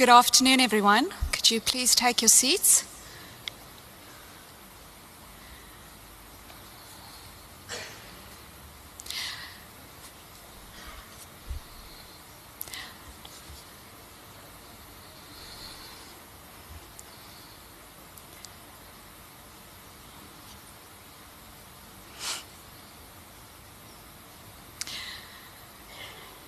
[0.00, 1.10] Good afternoon, everyone.
[1.30, 2.86] Could you please take your seats?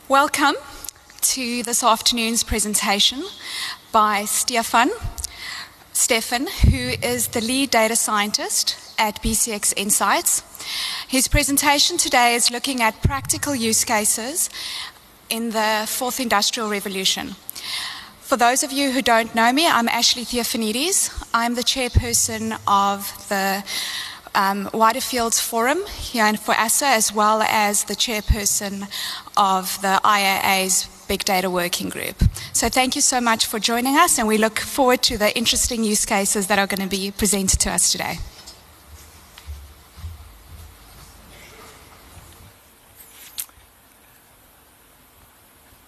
[0.08, 0.54] Welcome
[1.22, 3.22] to this afternoon's presentation
[3.92, 4.90] by Stefan,
[5.94, 10.42] Steffen, who is the lead data scientist at BCX Insights.
[11.06, 14.50] His presentation today is looking at practical use cases
[15.30, 17.36] in the fourth industrial revolution.
[18.20, 21.28] For those of you who don't know me, I'm Ashley Theophanides.
[21.32, 23.62] I'm the chairperson of the
[24.34, 28.88] um, Wider Fields Forum here in FOASA, as well as the chairperson
[29.36, 32.16] of the IAA's Big Data Working Group.
[32.54, 35.84] So thank you so much for joining us, and we look forward to the interesting
[35.84, 38.16] use cases that are going to be presented to us today.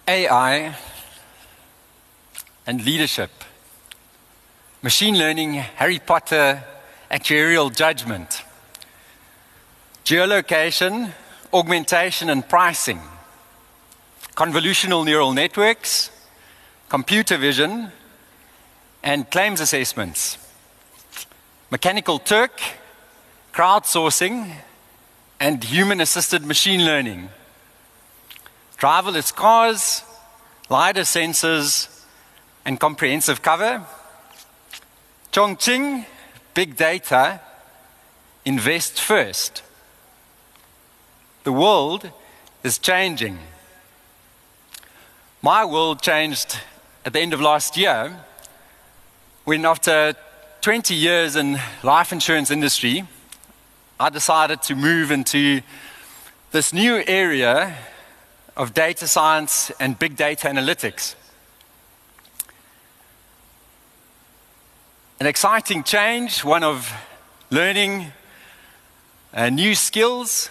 [0.07, 0.75] AI
[2.67, 3.31] and leadership,
[4.83, 6.63] machine learning, Harry Potter
[7.09, 8.43] actuarial judgment,
[10.03, 11.11] geolocation,
[11.51, 13.01] augmentation and pricing,
[14.35, 16.11] convolutional neural networks,
[16.89, 17.91] computer vision,
[19.01, 20.37] and claims assessments,
[21.71, 22.59] mechanical Turk,
[23.53, 24.53] crowdsourcing,
[25.39, 27.29] and human assisted machine learning,
[28.77, 30.03] driverless cars,
[30.69, 32.03] LiDAR sensors,
[32.65, 33.85] and comprehensive cover,
[35.31, 36.05] Chongqing,
[36.53, 37.41] big data,
[38.45, 39.63] invest first.
[41.43, 42.09] The world
[42.63, 43.39] is changing.
[45.45, 46.57] My world changed
[47.05, 48.19] at the end of last year
[49.43, 50.15] when after
[50.61, 53.03] 20 years in life insurance industry,
[53.99, 55.61] I decided to move into
[56.49, 57.77] this new area
[58.57, 61.13] of data science and big data analytics.
[65.19, 66.91] An exciting change, one of
[67.51, 68.13] learning
[69.31, 70.49] uh, new skills,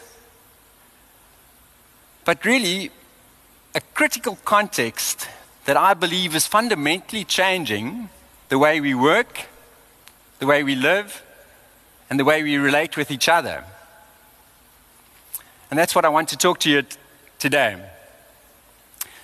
[2.25, 2.93] but really
[3.75, 5.29] a critical context
[5.65, 8.09] that I believe is fundamentally changing
[8.49, 9.49] the way we work,
[10.39, 11.23] the way we live,
[12.09, 13.65] and the way we relate with each other.
[15.71, 16.85] And that's what I want to talk to you
[17.41, 17.77] today.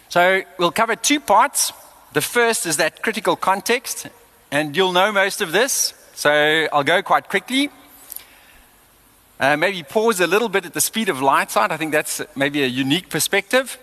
[0.09, 1.73] So we'll cover two parts.
[2.15, 4.09] The first is that critical context,
[4.51, 7.71] and you'll know most of this, so I'll go quite quickly.
[9.39, 11.71] Uh, maybe pause a little bit at the speed of light side.
[11.71, 13.79] I think that's maybe a unique perspective.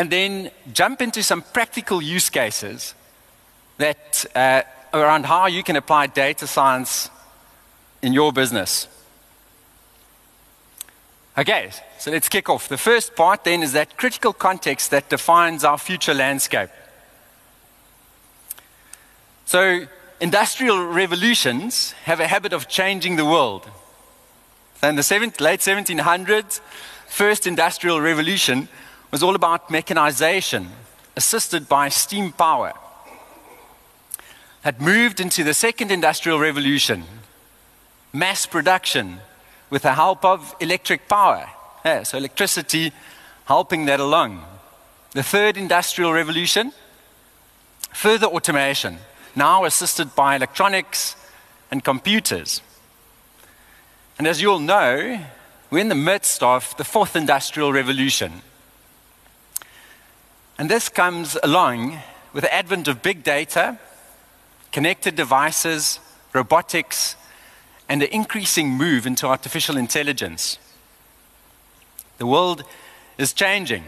[0.00, 2.94] And then jump into some practical use cases
[3.76, 4.62] that uh,
[4.94, 7.10] around how you can apply data science
[8.00, 8.88] in your business.
[11.36, 12.66] Okay, so let's kick off.
[12.66, 16.70] The first part then is that critical context that defines our future landscape.
[19.44, 19.86] So,
[20.18, 23.70] industrial revolutions have a habit of changing the world.
[24.80, 26.60] So in the late 1700s,
[27.06, 28.70] first industrial revolution
[29.10, 30.68] was all about mechanization,
[31.16, 32.72] assisted by steam power.
[34.62, 37.04] Had moved into the second industrial revolution,
[38.12, 39.20] mass production
[39.70, 41.48] with the help of electric power.
[41.84, 42.92] Yeah, so electricity
[43.46, 44.44] helping that along.
[45.12, 46.72] The third industrial revolution,
[47.92, 48.98] further automation,
[49.34, 51.16] now assisted by electronics
[51.70, 52.60] and computers.
[54.18, 55.24] And as you all know,
[55.70, 58.42] we're in the midst of the fourth industrial revolution.
[60.60, 62.00] And this comes along
[62.34, 63.78] with the advent of big data,
[64.72, 66.00] connected devices,
[66.34, 67.16] robotics,
[67.88, 70.58] and the increasing move into artificial intelligence.
[72.18, 72.62] The world
[73.16, 73.84] is changing.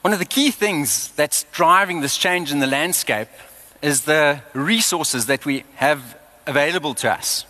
[0.00, 3.28] One of the key things that's driving this change in the landscape
[3.82, 7.44] is the resources that we have available to us.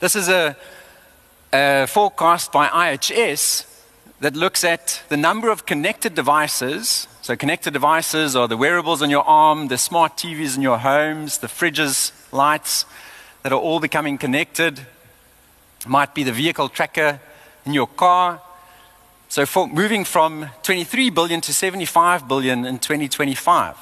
[0.00, 0.56] This is a,
[1.52, 3.75] a forecast by IHS
[4.20, 7.06] that looks at the number of connected devices.
[7.22, 11.38] So, connected devices are the wearables on your arm, the smart TVs in your homes,
[11.38, 12.86] the fridges, lights
[13.42, 14.80] that are all becoming connected.
[15.80, 17.20] It might be the vehicle tracker
[17.66, 18.40] in your car.
[19.28, 23.76] So, moving from 23 billion to 75 billion in 2025.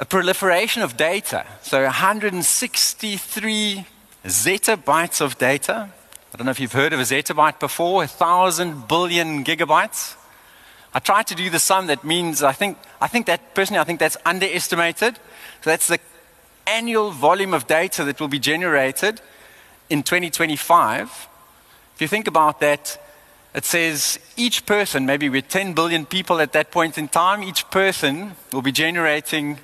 [0.00, 1.46] A proliferation of data.
[1.62, 3.86] So, 163
[4.24, 5.90] zettabytes of data
[6.32, 10.16] I don't know if you've heard of a zettabyte before, a thousand billion gigabytes.
[10.94, 13.84] I tried to do the sum that means I think, I think that personally, I
[13.84, 15.16] think that's underestimated.
[15.16, 15.98] So that's the
[16.66, 19.20] annual volume of data that will be generated
[19.90, 21.28] in 2025.
[21.96, 22.98] If you think about that,
[23.54, 27.70] it says each person, maybe we're 10 billion people at that point in time, each
[27.70, 29.58] person will be generating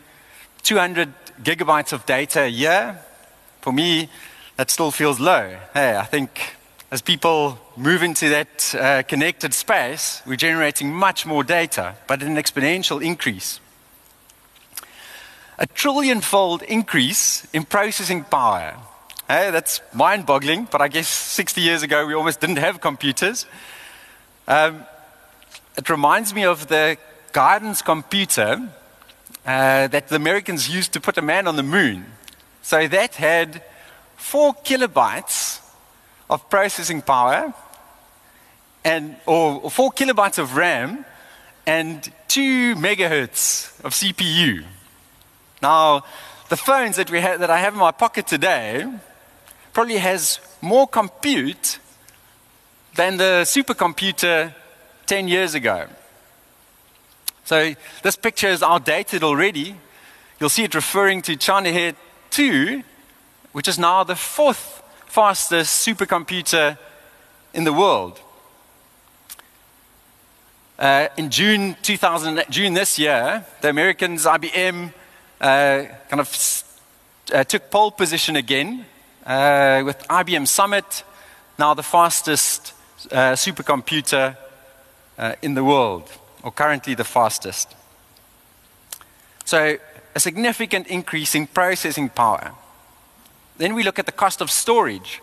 [0.64, 2.98] 200 gigabytes of data a year.
[3.62, 4.10] For me,
[4.56, 5.56] that still feels low.
[5.72, 6.56] Hey, I think
[6.90, 12.36] as people move into that uh, connected space, we're generating much more data, but an
[12.36, 13.60] exponential increase.
[15.58, 18.76] A trillion fold increase in processing power.
[19.28, 23.44] Hey, that's mind boggling, but I guess 60 years ago we almost didn't have computers.
[24.46, 24.84] Um,
[25.76, 26.96] it reminds me of the
[27.32, 28.70] guidance computer
[29.44, 32.06] uh, that the Americans used to put a man on the moon.
[32.62, 33.62] So that had
[34.16, 35.60] four kilobytes
[36.28, 37.52] of processing power,
[38.84, 41.04] and, or, or four kilobytes of RAM,
[41.66, 44.64] and two megahertz of CPU.
[45.60, 46.04] Now,
[46.48, 48.90] the phones that, we have, that I have in my pocket today
[49.72, 51.78] probably has more compute
[52.94, 54.54] than the supercomputer
[55.06, 55.86] 10 years ago.
[57.44, 59.76] So this picture is outdated already.
[60.40, 61.94] You'll see it referring to China here
[62.30, 62.82] 2,
[63.52, 64.77] which is now the fourth
[65.08, 66.78] fastest supercomputer
[67.54, 68.20] in the world.
[70.78, 74.92] Uh, in June 2000, June this year, the Americans, IBM,
[75.40, 76.64] uh, kind of
[77.32, 78.84] uh, took pole position again
[79.26, 81.04] uh, with IBM Summit,
[81.58, 82.74] now the fastest
[83.10, 84.36] uh, supercomputer
[85.18, 86.08] uh, in the world,
[86.42, 87.74] or currently the fastest.
[89.44, 89.78] So,
[90.14, 92.52] a significant increase in processing power.
[93.58, 95.20] Then we look at the cost of storage.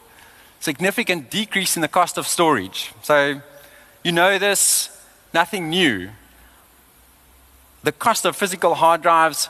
[0.60, 2.92] Significant decrease in the cost of storage.
[3.02, 3.42] So,
[4.04, 4.90] you know this,
[5.34, 6.10] nothing new.
[7.84, 9.50] The cost of physical hard drives,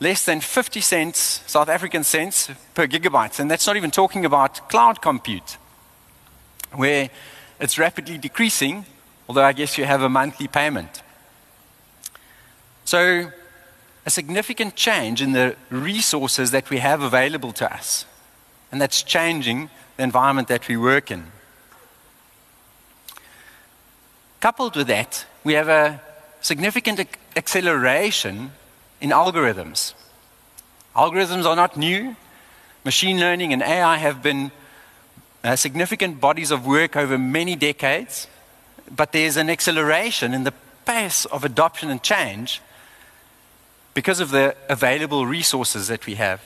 [0.00, 3.38] less than 50 cents, South African cents per gigabyte.
[3.38, 5.56] And that's not even talking about cloud compute,
[6.72, 7.10] where
[7.60, 8.84] it's rapidly decreasing,
[9.28, 11.02] although I guess you have a monthly payment.
[12.84, 13.30] So,
[14.06, 18.06] a significant change in the resources that we have available to us
[18.74, 21.26] and that's changing the environment that we work in.
[24.40, 26.00] Coupled with that, we have a
[26.40, 28.50] significant ac- acceleration
[29.00, 29.94] in algorithms.
[30.96, 32.16] Algorithms are not new.
[32.84, 34.50] Machine learning and AI have been
[35.44, 38.26] uh, significant bodies of work over many decades,
[38.90, 40.54] but there's an acceleration in the
[40.84, 42.60] pace of adoption and change
[43.94, 46.42] because of the available resources that we have.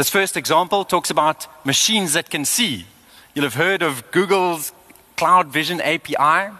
[0.00, 2.86] This first example talks about machines that can see.
[3.34, 4.72] You'll have heard of Google's
[5.18, 6.56] Cloud Vision API.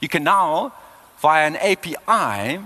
[0.00, 0.72] You can now,
[1.18, 2.60] via an API,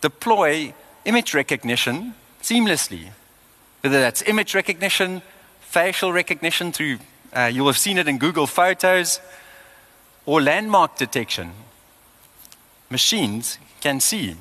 [0.00, 3.10] deploy image recognition seamlessly.
[3.82, 5.22] Whether that's image recognition,
[5.60, 6.98] facial recognition through,
[7.32, 9.20] uh, you'll have seen it in Google Photos,
[10.24, 11.52] or landmark detection.
[12.90, 14.34] Machines can see.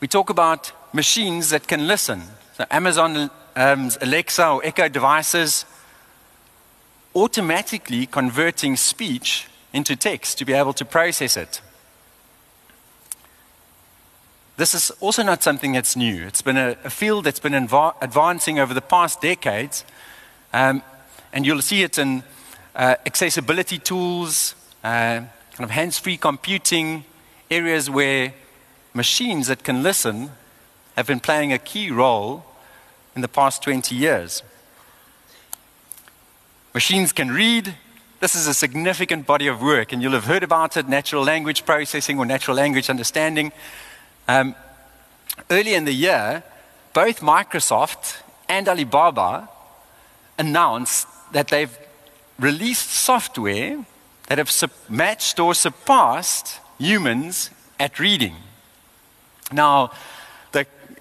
[0.00, 2.22] We talk about machines that can listen.
[2.56, 5.66] So Amazon um, Alexa or Echo devices
[7.14, 11.60] automatically converting speech into text to be able to process it.
[14.56, 16.26] This is also not something that's new.
[16.26, 19.84] It's been a, a field that's been advancing over the past decades,
[20.54, 20.82] um,
[21.30, 22.22] and you'll see it in
[22.74, 25.28] uh, accessibility tools, uh, kind
[25.58, 27.04] of hands free computing,
[27.50, 28.32] areas where
[28.94, 30.30] machines that can listen
[30.96, 32.44] have been playing a key role
[33.14, 34.42] in the past 20 years.
[36.74, 37.74] Machines can read.
[38.20, 41.64] This is a significant body of work, and you'll have heard about it natural language
[41.64, 43.52] processing or natural language understanding.
[44.28, 44.54] Um,
[45.50, 46.42] early in the year,
[46.92, 49.48] both Microsoft and Alibaba
[50.38, 51.76] announced that they've
[52.38, 53.84] released software
[54.28, 54.50] that have
[54.88, 58.36] matched or surpassed humans at reading.
[59.52, 59.90] Now,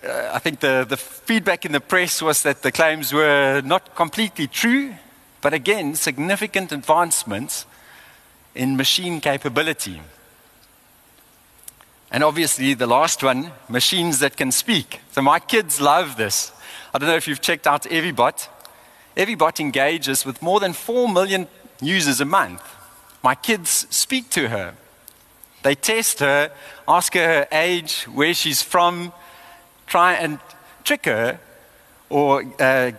[0.03, 3.95] uh, I think the, the feedback in the press was that the claims were not
[3.95, 4.95] completely true,
[5.41, 7.65] but again, significant advancements
[8.55, 10.01] in machine capability.
[12.11, 15.01] And obviously, the last one machines that can speak.
[15.11, 16.51] So, my kids love this.
[16.93, 18.47] I don't know if you've checked out Eviebot.
[19.15, 21.47] Eviebot engages with more than 4 million
[21.81, 22.63] users a month.
[23.21, 24.75] My kids speak to her.
[25.63, 26.51] They test her,
[26.87, 29.11] ask her her age, where she's from,
[29.87, 30.39] try and
[30.83, 31.39] trick her
[32.09, 32.91] or uh,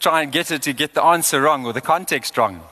[0.00, 2.62] try and get her to get the answer wrong or the context wrong.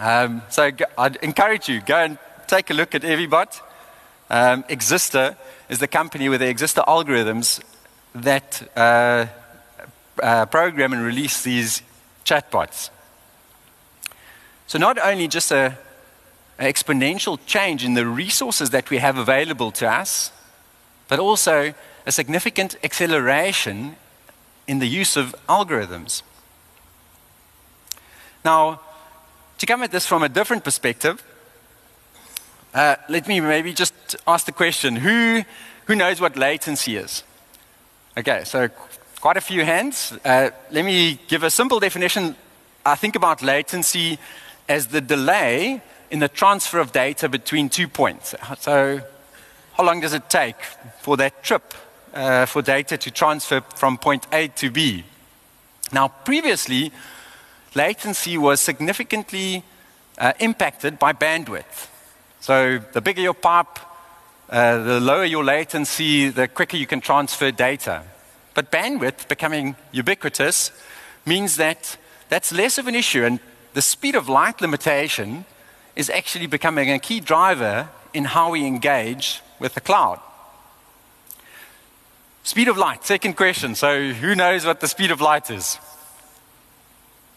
[0.00, 3.60] Um, so I'd encourage you, go and take a look at Eviebot.
[4.30, 5.36] Um, Existor
[5.68, 7.62] is the company with the Existor algorithms
[8.14, 9.26] that uh,
[10.22, 11.82] uh, program and release these
[12.24, 12.90] chatbots.
[14.66, 15.76] So not only just a,
[16.58, 20.32] exponential change in the resources that we have available to us,
[21.08, 21.74] but also
[22.06, 23.96] a significant acceleration
[24.66, 26.22] in the use of algorithms.
[28.44, 28.80] Now,
[29.58, 31.22] to come at this from a different perspective,
[32.74, 33.94] uh, let me maybe just
[34.26, 35.42] ask the question who,
[35.86, 37.22] who knows what latency is?
[38.16, 38.68] Okay, so
[39.20, 40.12] quite a few hands.
[40.24, 42.36] Uh, let me give a simple definition.
[42.84, 44.18] I think about latency
[44.68, 45.82] as the delay
[46.14, 48.36] in the transfer of data between two points.
[48.60, 49.00] So,
[49.72, 50.62] how long does it take
[51.00, 51.74] for that trip
[52.14, 55.02] uh, for data to transfer from point A to B?
[55.92, 56.92] Now, previously,
[57.74, 59.64] latency was significantly
[60.16, 61.88] uh, impacted by bandwidth.
[62.38, 63.80] So, the bigger your pipe,
[64.48, 68.04] uh, the lower your latency, the quicker you can transfer data.
[68.54, 70.70] But bandwidth becoming ubiquitous
[71.26, 71.96] means that
[72.28, 73.40] that's less of an issue, and
[73.72, 75.44] the speed of light limitation
[75.96, 80.20] is actually becoming a key driver in how we engage with the cloud.
[82.42, 83.74] Speed of light, second question.
[83.74, 85.78] So, who knows what the speed of light is?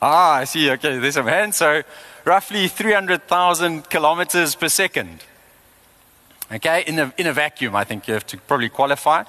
[0.01, 0.69] Ah, I see.
[0.71, 1.55] Okay, there's some hands.
[1.57, 1.81] So,
[2.25, 5.23] roughly 300,000 kilometers per second.
[6.51, 9.23] Okay, in a, in a vacuum, I think you have to probably qualify.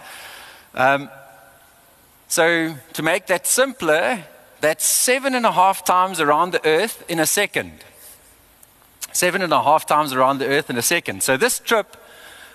[0.75, 1.09] Um,
[2.27, 4.25] so, to make that simpler,
[4.61, 7.85] that's seven and a half times around the Earth in a second.
[9.13, 11.23] Seven and a half times around the Earth in a second.
[11.23, 11.97] So, this trip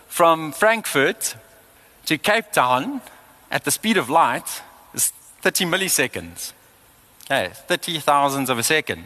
[0.07, 1.35] from Frankfurt
[2.05, 3.01] to Cape Town
[3.49, 4.61] at the speed of light
[4.93, 6.53] is 30 milliseconds.
[7.25, 9.05] Okay, 30 thousandths of a second.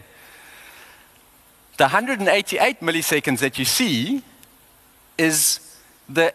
[1.77, 4.23] The 188 milliseconds that you see
[5.17, 5.59] is
[6.09, 6.33] the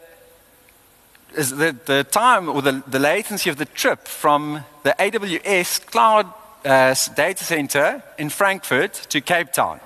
[1.35, 6.27] is the, the time or the, the latency of the trip from the AWS cloud
[6.65, 9.81] uh, data center in Frankfurt to Cape Town.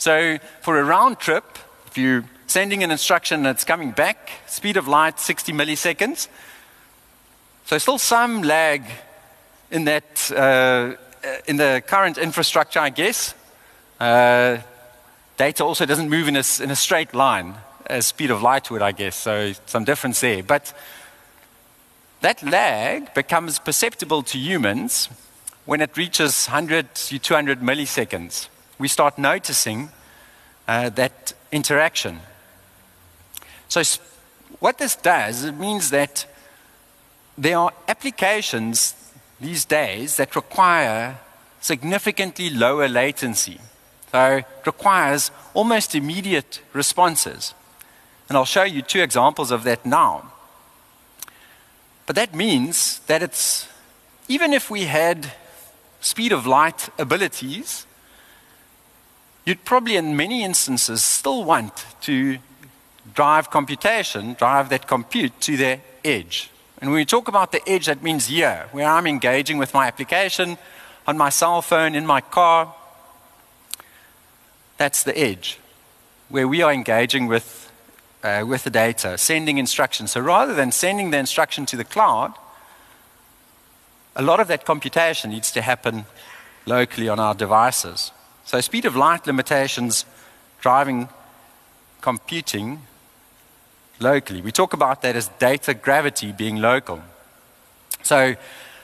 [0.00, 1.44] So for a round trip,
[1.86, 6.28] if you're sending an instruction and it's coming back, speed of light 60 milliseconds.
[7.66, 8.82] So still some lag
[9.70, 10.94] in that uh,
[11.46, 13.34] in the current infrastructure, I guess.
[14.00, 14.56] Uh,
[15.36, 18.80] data also doesn't move in a, in a straight line as speed of light would,
[18.80, 19.16] I guess.
[19.16, 20.42] So some difference there.
[20.42, 20.72] But
[22.22, 25.10] that lag becomes perceptible to humans
[25.66, 28.48] when it reaches 100 to 200 milliseconds.
[28.80, 29.90] We start noticing
[30.66, 32.20] uh, that interaction.
[33.68, 33.82] So,
[34.58, 36.24] what this does, it means that
[37.36, 38.94] there are applications
[39.38, 41.18] these days that require
[41.60, 43.60] significantly lower latency.
[44.12, 47.52] So, it requires almost immediate responses.
[48.30, 50.32] And I'll show you two examples of that now.
[52.06, 53.68] But that means that it's,
[54.26, 55.32] even if we had
[56.00, 57.84] speed of light abilities,
[59.44, 62.38] you'd probably, in many instances, still want to
[63.14, 66.50] drive computation, drive that compute to the edge.
[66.80, 69.86] And when we talk about the edge, that means here, where I'm engaging with my
[69.86, 70.56] application
[71.06, 72.74] on my cell phone, in my car.
[74.78, 75.58] That's the edge,
[76.28, 77.70] where we are engaging with
[78.22, 80.12] uh, with the data, sending instructions.
[80.12, 82.34] So rather than sending the instruction to the cloud,
[84.14, 86.04] a lot of that computation needs to happen
[86.66, 88.12] locally on our devices.
[88.50, 90.04] So speed of light limitations
[90.60, 91.08] driving
[92.00, 92.82] computing
[94.00, 94.42] locally.
[94.42, 97.00] We talk about that as data gravity being local.
[98.02, 98.34] So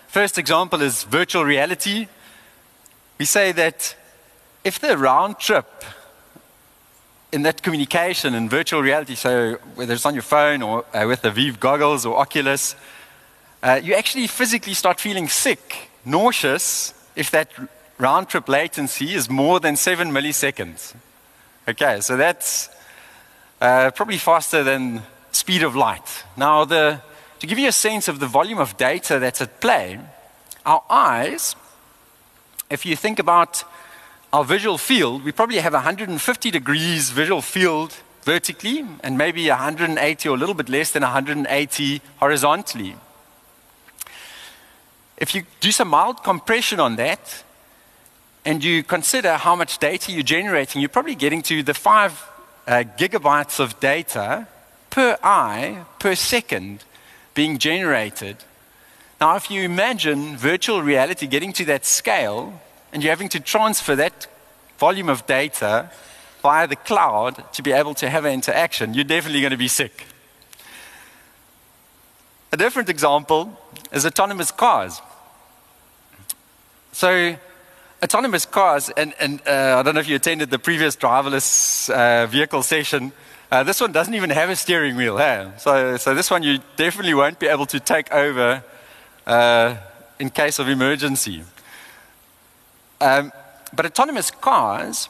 [0.06, 2.06] first example is virtual reality.
[3.18, 3.96] We say that
[4.62, 5.82] if the round trip
[7.32, 11.22] in that communication in virtual reality, so whether it's on your phone or uh, with
[11.22, 12.76] the Vive goggles or Oculus,
[13.64, 17.50] uh, you actually physically start feeling sick, nauseous, if that
[17.98, 20.94] round trip latency is more than seven milliseconds.
[21.68, 22.68] Okay, so that's
[23.60, 26.24] uh, probably faster than speed of light.
[26.36, 27.00] Now, the,
[27.40, 29.98] to give you a sense of the volume of data that's at play,
[30.64, 31.56] our eyes,
[32.70, 33.64] if you think about
[34.32, 40.34] our visual field, we probably have 150 degrees visual field vertically and maybe 180 or
[40.34, 42.96] a little bit less than 180 horizontally.
[45.16, 47.44] If you do some mild compression on that
[48.46, 52.12] and you consider how much data you're generating, you're probably getting to the five
[52.68, 54.46] uh, gigabytes of data
[54.88, 56.84] per eye per second
[57.34, 58.36] being generated.
[59.20, 62.60] Now, if you imagine virtual reality getting to that scale
[62.92, 64.28] and you're having to transfer that
[64.78, 65.90] volume of data
[66.40, 69.68] via the cloud to be able to have an interaction, you're definitely going to be
[69.68, 70.06] sick.
[72.52, 73.58] A different example
[73.90, 75.02] is autonomous cars.
[76.92, 77.36] So,
[78.02, 82.26] autonomous cars, and, and uh, I don't know if you attended the previous driverless uh,
[82.26, 83.12] vehicle session.
[83.50, 85.16] Uh, this one doesn't even have a steering wheel.
[85.16, 85.50] Hey?
[85.58, 88.62] So, so this one you definitely won't be able to take over
[89.26, 89.76] uh,
[90.18, 91.44] in case of emergency.
[93.00, 93.32] Um,
[93.74, 95.08] but autonomous cars,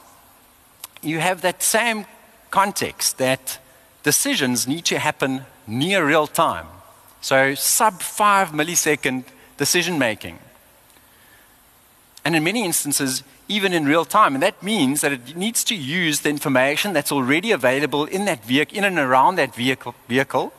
[1.01, 2.05] you have that same
[2.51, 3.59] context that
[4.03, 6.67] decisions need to happen near real time.
[7.21, 9.25] So, sub five millisecond
[9.57, 10.39] decision making.
[12.27, 14.33] And in many instances, even in real time.
[14.33, 18.43] And that means that it needs to use the information that's already available in that
[18.43, 20.51] vehicle, in and around that vehicle, vehicle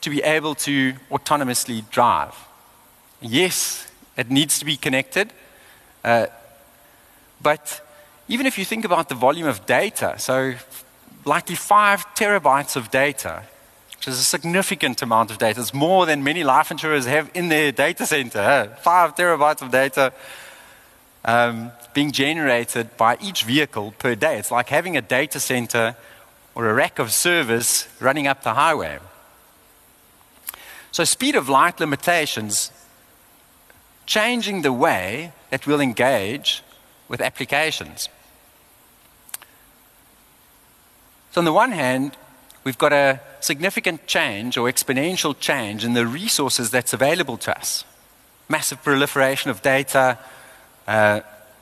[0.00, 2.34] to be able to autonomously drive.
[3.20, 5.32] Yes, it needs to be connected.
[6.02, 6.26] Uh,
[7.40, 7.80] but
[8.26, 10.54] even if you think about the volume of data, so
[11.24, 13.44] likely five terabytes of data,
[13.96, 15.60] which is a significant amount of data.
[15.60, 18.76] It's more than many life insurers have in their data center.
[18.82, 20.12] Five terabytes of data
[21.24, 24.38] um, being generated by each vehicle per day.
[24.38, 25.96] It's like having a data center
[26.54, 28.98] or a rack of servers running up the highway.
[30.90, 32.70] So, speed of light limitations
[34.04, 36.62] changing the way that we'll engage
[37.08, 38.08] with applications.
[41.30, 42.16] So, on the one hand,
[42.64, 47.84] we've got a significant change or exponential change in the resources that's available to us.
[48.48, 50.18] Massive proliferation of data,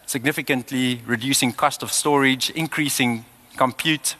[0.06, 3.24] significantly reducing cost of storage, increasing
[3.56, 4.16] compute.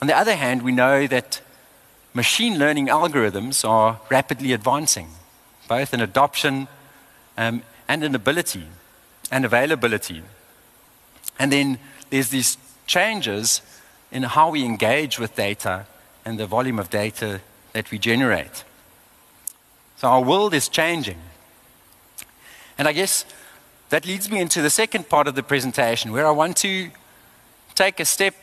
[0.00, 1.40] On the other hand, we know that
[2.14, 5.08] machine learning algorithms are rapidly advancing,
[5.68, 6.68] both in adoption
[7.36, 8.64] um, and in ability
[9.30, 10.22] and availability.
[11.38, 11.78] And then
[12.10, 13.62] there's these changes
[14.10, 15.86] in how we engage with data
[16.24, 17.40] and the volume of data
[17.72, 18.64] that we generate.
[19.96, 21.18] So our world is changing.
[22.78, 23.24] And I guess
[23.90, 26.90] that leads me into the second part of the presentation where I want to
[27.74, 28.34] take a step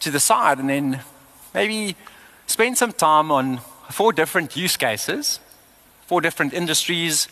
[0.00, 1.00] to the side and then
[1.54, 1.96] maybe
[2.46, 5.38] spend some time on four different use cases,
[6.06, 7.28] four different industries,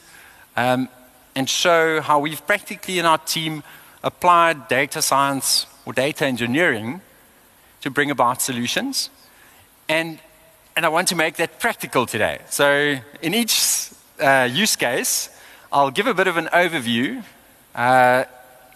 [0.57, 0.89] um,
[1.35, 3.63] and show how we've practically in our team
[4.03, 7.01] applied data science or data engineering
[7.81, 9.09] to bring about solutions.
[9.89, 10.19] And,
[10.77, 12.41] and I want to make that practical today.
[12.51, 15.31] So, in each uh, use case,
[15.73, 17.25] I'll give a bit of an overview
[17.75, 18.25] uh,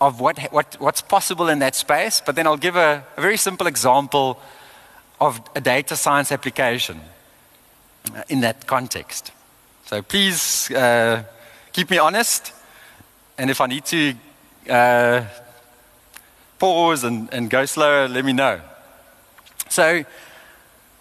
[0.00, 3.36] of what, what, what's possible in that space, but then I'll give a, a very
[3.36, 4.40] simple example
[5.20, 7.00] of a data science application
[8.14, 9.32] uh, in that context.
[9.86, 11.24] So please uh,
[11.72, 12.52] keep me honest.
[13.36, 14.14] And if I need to
[14.68, 15.24] uh,
[16.58, 18.60] pause and, and go slower, let me know.
[19.68, 20.04] So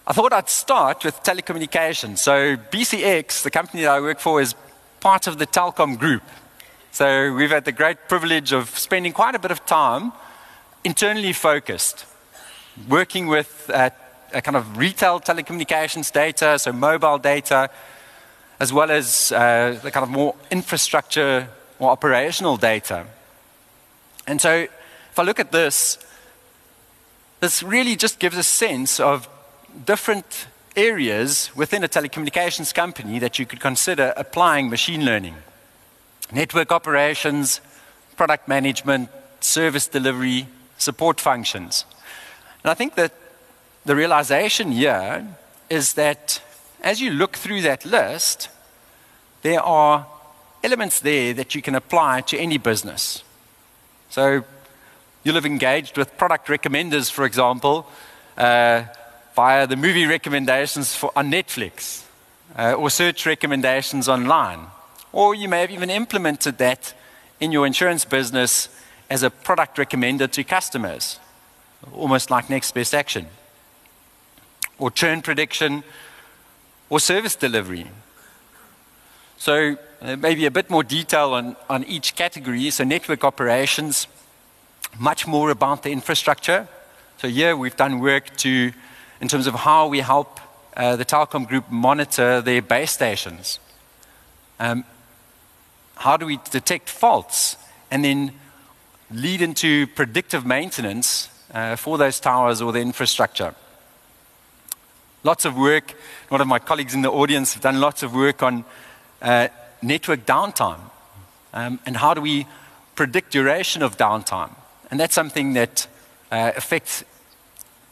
[0.07, 2.19] I thought I'd start with telecommunications.
[2.19, 4.55] So BCX, the company that I work for, is
[4.99, 6.23] part of the Telkom group.
[6.97, 10.13] So we've had the great privilege of spending quite a bit of time
[10.83, 12.07] internally focused,
[12.89, 13.91] working with uh,
[14.33, 17.69] a kind of retail telecommunications data, so mobile data,
[18.59, 23.05] as well as uh, the kind of more infrastructure or operational data.
[24.25, 24.65] And so,
[25.11, 25.99] if I look at this,
[27.41, 29.29] this really just gives a sense of
[29.85, 35.35] different areas within a telecommunications company that you could consider applying machine learning
[36.31, 37.61] network operations,
[38.15, 39.09] product management,
[39.39, 41.85] service delivery, support functions.
[42.63, 43.13] And I think that
[43.85, 45.25] the realization here
[45.69, 46.41] is that
[46.81, 48.49] as you look through that list,
[49.41, 50.05] there are
[50.63, 53.23] elements there that you can apply to any business.
[54.09, 54.43] So
[55.23, 57.87] you'll have engaged with product recommenders, for example,
[58.37, 58.83] uh,
[59.35, 62.03] via the movie recommendations on Netflix
[62.57, 64.67] uh, or search recommendations online.
[65.11, 66.93] Or you may have even implemented that
[67.39, 68.69] in your insurance business
[69.09, 71.19] as a product recommended to customers,
[71.93, 73.27] almost like next best action.
[74.77, 75.83] Or churn prediction
[76.89, 77.87] or service delivery.
[79.37, 82.69] So, uh, maybe a bit more detail on, on each category.
[82.71, 84.07] So, network operations,
[84.99, 86.67] much more about the infrastructure.
[87.17, 88.71] So, here we've done work to,
[89.21, 90.39] in terms of how we help
[90.75, 93.59] uh, the Telkom group monitor their base stations.
[94.59, 94.83] Um,
[95.97, 97.57] how do we detect faults
[97.91, 98.33] and then
[99.11, 103.55] lead into predictive maintenance uh, for those towers or the infrastructure?
[105.23, 105.95] Lots of work.
[106.29, 108.63] One of my colleagues in the audience have done lots of work on
[109.21, 109.47] uh,
[109.81, 110.79] network downtime?
[111.53, 112.45] Um, and how do we
[112.95, 114.53] predict duration of downtime?
[114.91, 115.87] And that's something that
[116.31, 117.03] uh, affects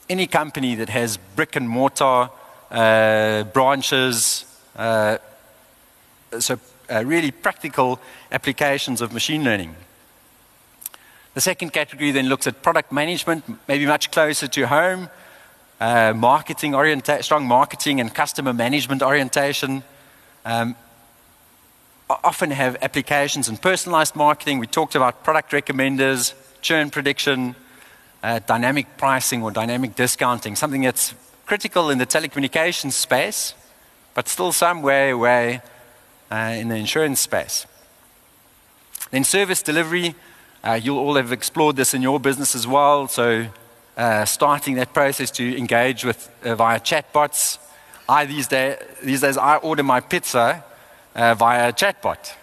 [0.09, 2.29] any company that has brick and mortar
[2.69, 5.17] uh, branches, uh,
[6.39, 7.99] so uh, really practical
[8.31, 9.75] applications of machine learning.
[11.33, 15.09] The second category then looks at product management, maybe much closer to home,
[15.81, 19.83] uh, marketing orienta- strong marketing and customer management orientation.
[20.45, 20.75] Um,
[22.09, 24.59] often have applications in personalized marketing.
[24.59, 27.55] We talked about product recommenders, churn prediction,
[28.23, 31.13] uh, dynamic pricing or dynamic discounting, something that's
[31.45, 33.53] critical in the telecommunications space,
[34.13, 35.61] but still some way away
[36.31, 37.65] uh, in the insurance space.
[39.11, 40.15] Then service delivery,
[40.63, 43.07] uh, you'll all have explored this in your business as well.
[43.07, 43.47] So
[43.97, 47.59] uh, starting that process to engage with uh, via chatbots.
[48.07, 50.63] I these, day, these days I order my pizza
[51.15, 52.33] uh, via chatbot,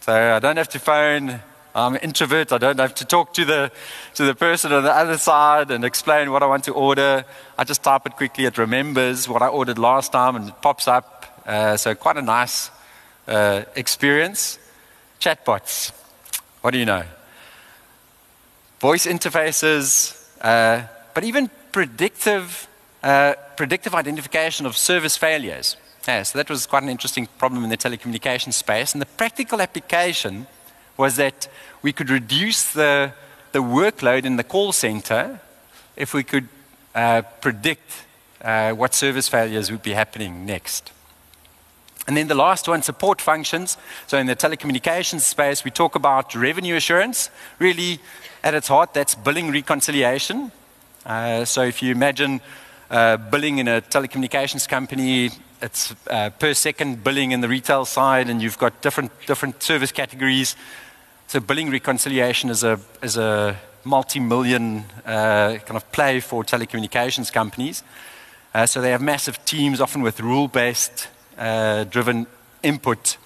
[0.00, 1.40] so I don't have to phone.
[1.74, 2.52] I'm an introvert.
[2.52, 3.70] I don't have to talk to the
[4.14, 7.24] to the person on the other side and explain what I want to order.
[7.56, 8.46] I just type it quickly.
[8.46, 11.42] It remembers what I ordered last time and it pops up.
[11.46, 12.70] Uh, so quite a nice
[13.28, 14.58] uh, experience.
[15.20, 15.92] Chatbots.
[16.62, 17.04] What do you know?
[18.80, 20.26] Voice interfaces.
[20.40, 20.82] Uh,
[21.14, 22.68] but even predictive,
[23.02, 25.76] uh, predictive identification of service failures.
[26.06, 28.94] Yeah, so that was quite an interesting problem in the telecommunications space.
[28.94, 30.46] And the practical application
[30.96, 31.48] was that
[31.82, 33.12] we could reduce the,
[33.52, 35.40] the workload in the call center
[35.96, 36.48] if we could
[36.94, 38.04] uh, predict
[38.42, 40.92] uh, what service failures would be happening next.
[42.08, 43.76] And then the last one, support functions.
[44.06, 47.28] So in the telecommunications space, we talk about revenue assurance.
[47.58, 48.00] Really,
[48.42, 50.50] at its heart, that's billing reconciliation.
[51.04, 52.40] Uh, so if you imagine
[52.90, 58.30] uh, billing in a telecommunications company, it's uh, per second billing in the retail side,
[58.30, 60.56] and you've got different different service categories.
[61.26, 67.82] So billing reconciliation is a is a multi-million uh, kind of play for telecommunications companies.
[68.54, 71.08] Uh, so they have massive teams, often with rule-based
[71.38, 72.26] uh, driven
[72.62, 73.16] input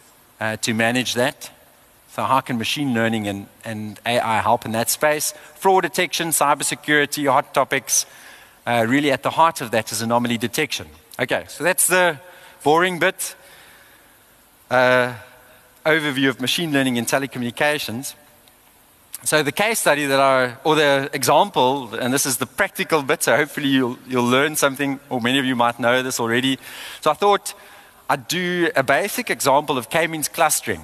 [0.61, 1.51] to manage that.
[2.15, 5.33] So how can machine learning and, and AI help in that space?
[5.55, 8.05] Fraud detection, cybersecurity, hot topics.
[8.67, 10.89] Uh, really at the heart of that is anomaly detection.
[11.19, 12.19] Okay, so that's the
[12.63, 13.35] boring bit.
[14.71, 15.15] Uh,
[15.87, 18.15] overview of machine learning in telecommunications.
[19.25, 23.23] So the case study that I, or the example, and this is the practical bit,
[23.23, 26.59] so hopefully you'll, you'll learn something, or many of you might know this already.
[27.01, 27.55] So I thought
[28.09, 30.83] I'd do a basic example of k-means clustering.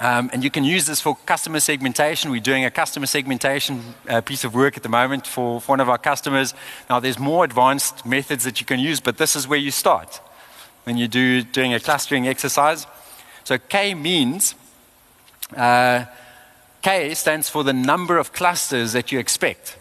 [0.00, 2.30] Um, and you can use this for customer segmentation.
[2.30, 5.80] We're doing a customer segmentation uh, piece of work at the moment for, for, one
[5.80, 6.54] of our customers.
[6.90, 10.20] Now, there's more advanced methods that you can use, but this is where you start
[10.84, 12.86] when you do doing a clustering exercise.
[13.44, 14.54] So K means
[15.56, 16.06] uh,
[16.82, 19.76] K stands for the number of clusters that you expect.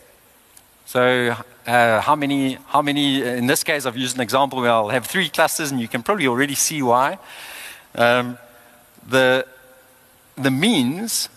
[0.86, 2.58] So uh, how many?
[2.68, 3.22] How many?
[3.24, 6.04] In this case, I've used an example where I'll have three clusters, and you can
[6.04, 7.18] probably already see why.
[7.96, 8.38] Um,
[9.08, 9.46] the
[10.36, 11.30] the means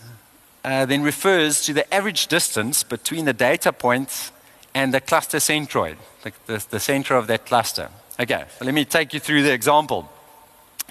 [0.63, 4.37] uh, then refers to the average distance between the data points point
[4.77, 7.89] and the cluster centroid, the, the, the center of that cluster.
[8.19, 10.07] Okay, so let me take you through the example.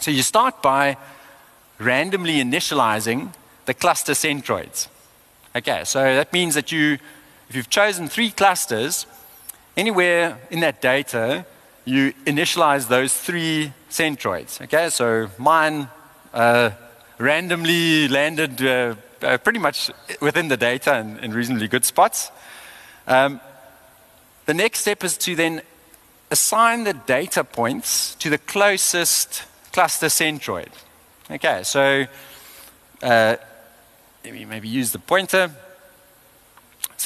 [0.00, 0.96] So you start by
[1.78, 3.32] randomly initializing
[3.66, 4.88] the cluster centroids.
[5.54, 6.98] Okay, so that means that you,
[7.48, 9.06] if you've chosen three clusters,
[9.76, 11.44] anywhere in that data,
[11.84, 14.60] you initialize those three centroids.
[14.60, 15.88] Okay, so mine,
[16.34, 16.70] uh,
[17.18, 22.30] randomly landed uh, uh, pretty much within the data and in reasonably good spots.
[23.06, 23.40] Um,
[24.46, 25.62] the next step is to then
[26.30, 30.72] assign the data points to the closest cluster centroid.
[31.30, 32.06] Okay, so
[33.02, 33.36] uh,
[34.24, 35.50] maybe, maybe use the pointer.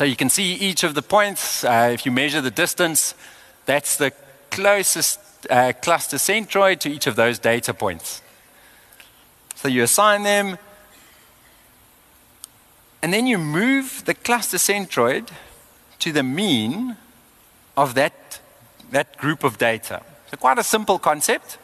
[0.00, 1.62] So you can see each of the points.
[1.62, 3.14] Uh, if you measure the distance,
[3.66, 4.12] that's the
[4.50, 8.22] closest uh, cluster centroid to each of those data points.
[9.56, 10.56] So you assign them,
[13.02, 15.28] and then you move the cluster centroid
[15.98, 16.96] to the mean
[17.76, 18.40] of that,
[18.92, 20.00] that group of data.
[20.30, 21.58] So, quite a simple concept.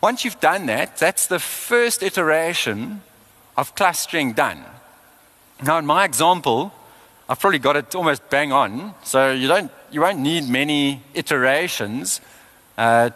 [0.00, 3.02] Once you've done that, that's the first iteration
[3.58, 4.64] of clustering done.
[5.64, 6.72] Now, in my example,
[7.28, 12.20] I've probably got it almost bang on, so you, don't, you won't need many iterations
[12.76, 13.10] uh,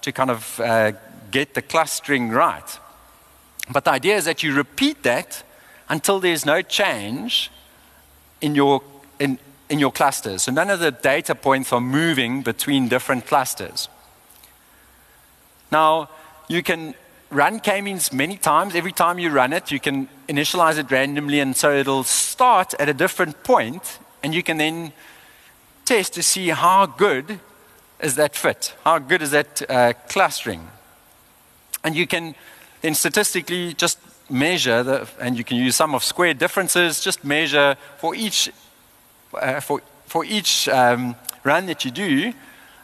[0.00, 0.92] to kind of uh,
[1.30, 2.78] get the clustering right.
[3.70, 5.42] But the idea is that you repeat that
[5.90, 7.50] until there's no change
[8.40, 8.82] in your,
[9.18, 10.44] in, in your clusters.
[10.44, 13.90] So none of the data points are moving between different clusters.
[15.70, 16.08] Now,
[16.48, 16.94] you can
[17.30, 18.74] run k-means many times.
[18.74, 22.88] Every time you run it, you can initialize it randomly, and so it'll start at
[22.88, 24.92] a different point, and you can then
[25.84, 27.40] test to see how good
[28.00, 30.68] is that fit, how good is that uh, clustering.
[31.84, 32.34] And you can
[32.80, 37.76] then statistically just measure, the, and you can use sum of squared differences, just measure
[37.98, 38.50] for each,
[39.34, 42.32] uh, for, for each um, run that you do,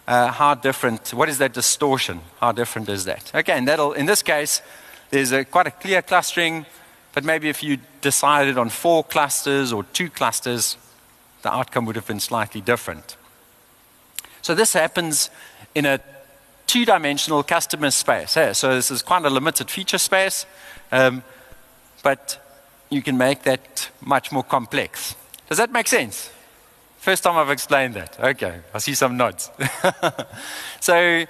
[0.06, 2.20] uh, how different, what is that distortion?
[2.40, 3.30] How different is that?
[3.34, 4.62] Okay, and that'll, in this case,
[5.10, 6.66] there's a, quite a clear clustering,
[7.12, 10.76] but maybe if you decided on four clusters or two clusters,
[11.42, 13.16] the outcome would have been slightly different.
[14.42, 15.30] So this happens
[15.74, 16.00] in a
[16.66, 18.30] two-dimensional customer space.
[18.52, 20.46] So this is quite a limited feature space,
[20.92, 21.22] um,
[22.02, 22.38] but
[22.90, 25.16] you can make that much more complex.
[25.48, 26.30] Does that make sense?
[27.06, 28.18] First time I've explained that.
[28.18, 29.48] Okay, I see some nods.
[30.80, 31.24] so,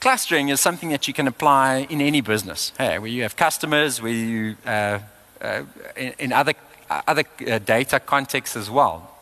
[0.00, 2.72] clustering is something that you can apply in any business.
[2.76, 4.98] Hey, where you have customers, where you uh,
[5.40, 5.62] uh,
[5.96, 6.54] in, in, other
[6.90, 9.14] other uh, data contexts as well.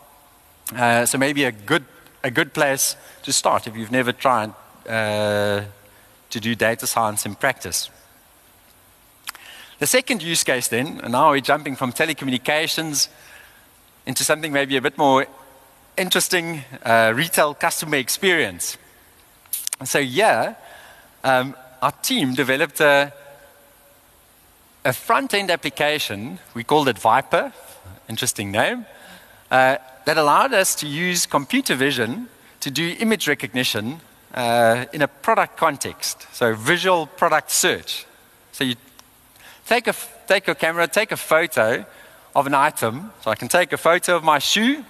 [0.75, 1.85] Uh, so maybe a good
[2.25, 4.55] a good place to start if you've never tried
[4.89, 5.65] uh,
[6.31, 7.91] to do data science in practice.
[9.81, 13.09] The second use case, then, and now we're jumping from telecommunications
[14.07, 15.27] into something maybe a bit more
[15.97, 18.79] interesting uh, retail customer experience.
[19.85, 20.55] So, yeah,
[21.25, 23.13] um, our team developed a,
[24.85, 26.39] a front end application.
[26.55, 27.53] We called it Viper,
[28.09, 28.87] interesting name,
[29.51, 32.29] uh, that allowed us to use computer vision
[32.61, 34.01] to do image recognition
[34.35, 36.27] uh, in a product context.
[36.33, 38.07] So, visual product search.
[38.53, 38.77] So, you
[39.67, 39.95] take, a,
[40.27, 41.85] take your camera, take a photo
[42.35, 43.13] of an item.
[43.23, 44.85] So I can take a photo of my shoe.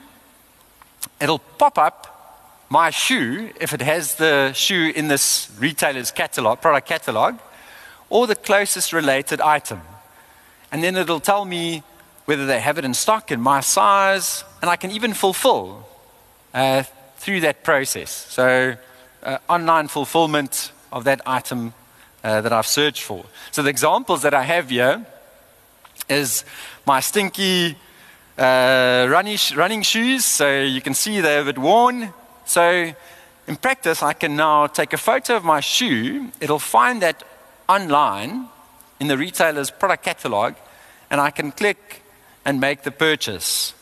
[1.20, 2.11] It'll pop up
[2.68, 7.38] my shoe if it has the shoe in this retailer's catalog, product catalog,
[8.09, 9.81] or the closest related item.
[10.70, 11.83] And then it'll tell me
[12.26, 15.85] whether they have it in stock in my size, and I can even fulfill
[16.55, 16.85] uh,
[17.16, 18.11] through that process.
[18.11, 18.76] So,
[19.22, 21.74] uh, online fulfillment of that item
[22.22, 23.24] uh, that I've searched for.
[23.50, 25.05] So, the examples that I have here
[26.08, 26.44] is
[26.86, 27.76] my stinky
[28.38, 30.24] uh, running, running shoes.
[30.24, 32.12] So you can see they're a bit worn.
[32.44, 32.92] So
[33.46, 36.30] in practice, I can now take a photo of my shoe.
[36.40, 37.22] It'll find that
[37.68, 38.48] online
[38.98, 40.54] in the retailer's product catalog,
[41.10, 42.02] and I can click
[42.44, 43.74] and make the purchase.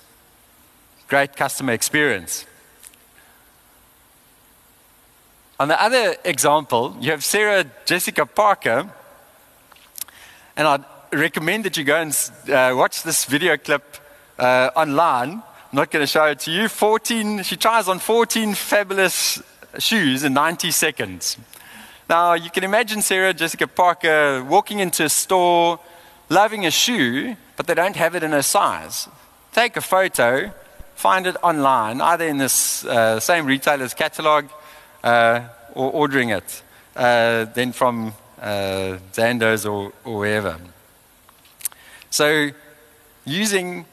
[1.08, 2.46] Great customer experience.
[5.60, 8.90] On the other example, you have Sarah Jessica Parker,
[10.56, 10.78] and I
[11.12, 13.96] recommend that you go and uh, watch this video clip
[14.38, 15.30] uh, online.
[15.30, 16.68] I'm not going to show it to you.
[16.68, 19.42] 14, she tries on 14 fabulous
[19.78, 21.36] shoes in 90 seconds.
[22.08, 25.78] Now, you can imagine Sarah Jessica Parker walking into a store,
[26.30, 29.08] loving a shoe, but they don't have it in her size.
[29.52, 30.50] Take a photo,
[30.94, 34.46] find it online, either in this uh, same retailer's catalog
[35.04, 35.40] uh,
[35.74, 36.62] or ordering it,
[36.96, 40.58] uh, then from uh, Zando's or, or wherever.
[42.10, 42.50] So,
[43.24, 43.84] using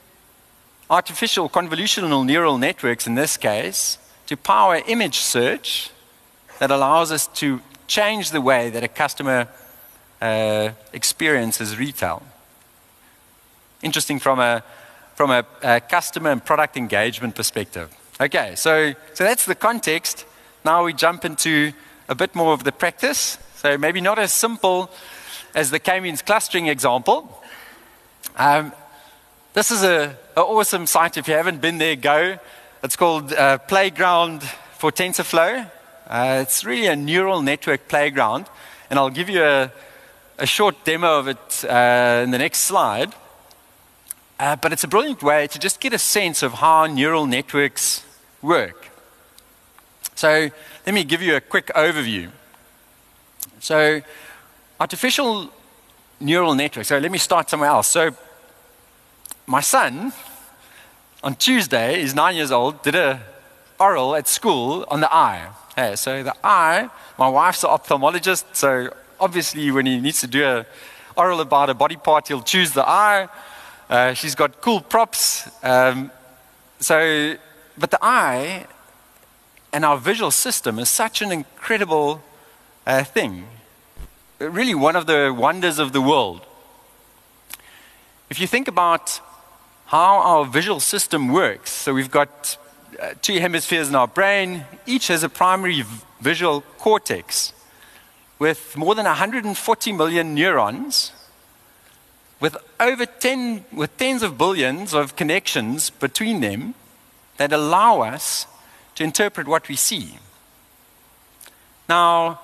[0.90, 3.98] artificial convolutional neural networks in this case
[4.28, 5.92] to power image search
[6.60, 9.48] that allows us to change the way that a customer
[10.22, 12.24] uh, experiences retail.
[13.82, 14.64] Interesting from a
[15.16, 17.90] from a, a, customer and product engagement perspective.
[18.20, 20.26] Okay, so so that's the context.
[20.64, 21.74] Now we jump into
[22.10, 23.38] a bit more of the practice.
[23.56, 24.90] So maybe not as simple
[25.54, 27.42] as the k-means clustering example,
[28.38, 28.74] um,
[29.54, 31.16] this is an awesome site.
[31.16, 32.38] If you haven't been there, go.
[32.84, 34.44] It's called uh, Playground
[34.78, 35.72] for TensorFlow.
[36.08, 38.48] Uh, it's really a neural network playground,
[38.90, 39.72] and I'll give you a,
[40.38, 43.14] a short demo of it uh, in the next slide.
[44.38, 48.04] Uh, but it's a brilliant way to just get a sense of how neural networks
[48.42, 48.90] work.
[50.16, 50.50] So
[50.86, 52.30] let me give you a quick overview.
[53.60, 54.02] So
[54.78, 55.50] artificial
[56.20, 56.90] neural networks.
[56.90, 57.88] So let me start somewhere else.
[57.88, 58.14] So
[59.48, 60.12] my son,
[61.24, 63.22] on Tuesday, he's nine years old, did a
[63.80, 65.48] oral at school on the eye.
[65.76, 70.44] Hey, so the eye, my wife's an ophthalmologist, so obviously when he needs to do
[70.46, 70.66] a
[71.16, 73.28] oral about a body part, he'll choose the eye.
[73.90, 75.50] Uh, she's got cool props.
[75.64, 76.12] Um,
[76.80, 77.36] so,
[77.78, 78.66] but the eye
[79.72, 82.24] and our visual system is such an incredible
[82.88, 83.46] uh, thing.
[84.40, 86.46] Really, one of the wonders of the world.
[88.30, 89.22] If you think about
[89.96, 91.72] how our visual system works.
[91.72, 92.58] So we've got
[93.02, 95.84] uh, two hemispheres in our brain, each has a primary
[96.20, 97.54] visual cortex.
[98.38, 101.14] with more than 140 million neurons,
[102.42, 106.74] with over 10, with tens of billions of connections between them
[107.38, 108.46] that allow us
[108.96, 110.20] to interpret what we see.
[111.88, 112.42] Now,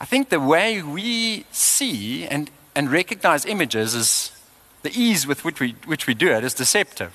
[0.00, 4.37] I think the way we see and, and recognize images is
[4.82, 7.12] the ease with which we, which we do it is deceptive.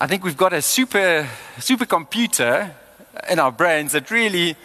[0.00, 1.28] I think we've got a super
[1.58, 2.72] supercomputer
[3.30, 4.56] in our brains that really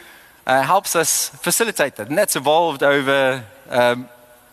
[0.48, 2.10] uh, helps us facilitate that.
[2.10, 4.10] And that's evolved over um,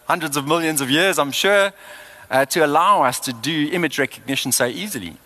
[0.06, 1.72] hundreds of millions of years, I'm sure,
[2.30, 5.16] uh, to allow us to do image recognition so easily.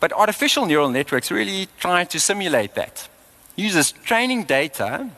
[0.00, 3.08] But artificial neural networks really try to simulate that.
[3.56, 5.08] Uses training data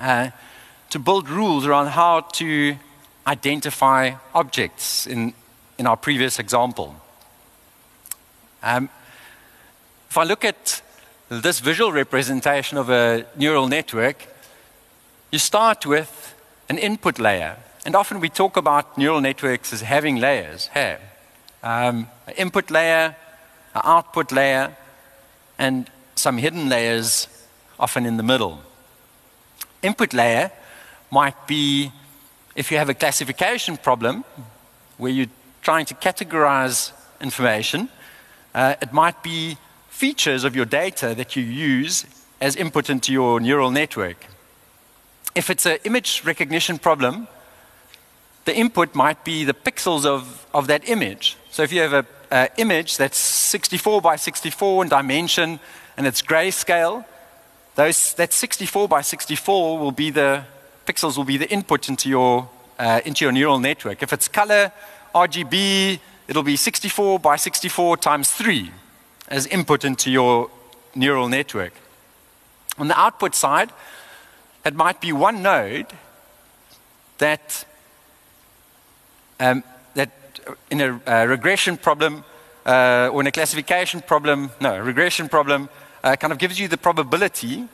[0.00, 0.30] uh,
[0.90, 2.76] to build rules around how to
[3.26, 5.34] identify objects in,
[5.78, 6.96] in our previous example.
[8.62, 8.88] Um,
[10.08, 10.82] if I look at
[11.28, 14.26] this visual representation of a neural network,
[15.30, 16.34] you start with
[16.68, 17.56] an input layer.
[17.86, 20.66] And often we talk about neural networks as having layers.
[20.66, 20.98] Hey,
[21.62, 23.16] um, an input layer,
[23.74, 24.76] an output layer,
[25.58, 27.28] and some hidden layers
[27.78, 28.60] often in the middle.
[29.82, 30.50] Input layer
[31.10, 31.92] might be
[32.54, 34.24] if you have a classification problem
[34.98, 35.26] where you're
[35.62, 37.88] trying to categorize information,
[38.54, 39.56] uh, it might be
[39.88, 42.04] features of your data that you use
[42.40, 44.26] as input into your neural network.
[45.34, 47.28] If it's an image recognition problem,
[48.44, 51.36] the input might be the pixels of, of that image.
[51.50, 55.60] So if you have an image that's 64 by 64 in dimension
[55.96, 57.04] and it's grayscale,
[57.76, 60.44] those, that 64 by 64 will be the
[60.86, 64.02] pixels will be the input into your, uh, into your neural network.
[64.02, 64.72] If it's color,
[65.14, 68.70] RGB, it'll be 64 by 64 times 3
[69.28, 70.50] as input into your
[70.94, 71.72] neural network.
[72.78, 73.70] On the output side,
[74.64, 75.86] it might be one node
[77.18, 77.64] that,
[79.40, 79.62] um,
[79.94, 80.10] that
[80.70, 82.24] in a uh, regression problem
[82.64, 85.68] uh, or in a classification problem, no, regression problem,
[86.04, 87.68] uh, kind of gives you the probability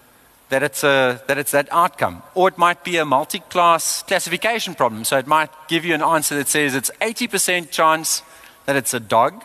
[0.49, 2.23] that it's, a, that it's that outcome.
[2.35, 5.05] Or it might be a multi class classification problem.
[5.05, 8.23] So it might give you an answer that says it's 80% chance
[8.67, 9.45] that it's a dog,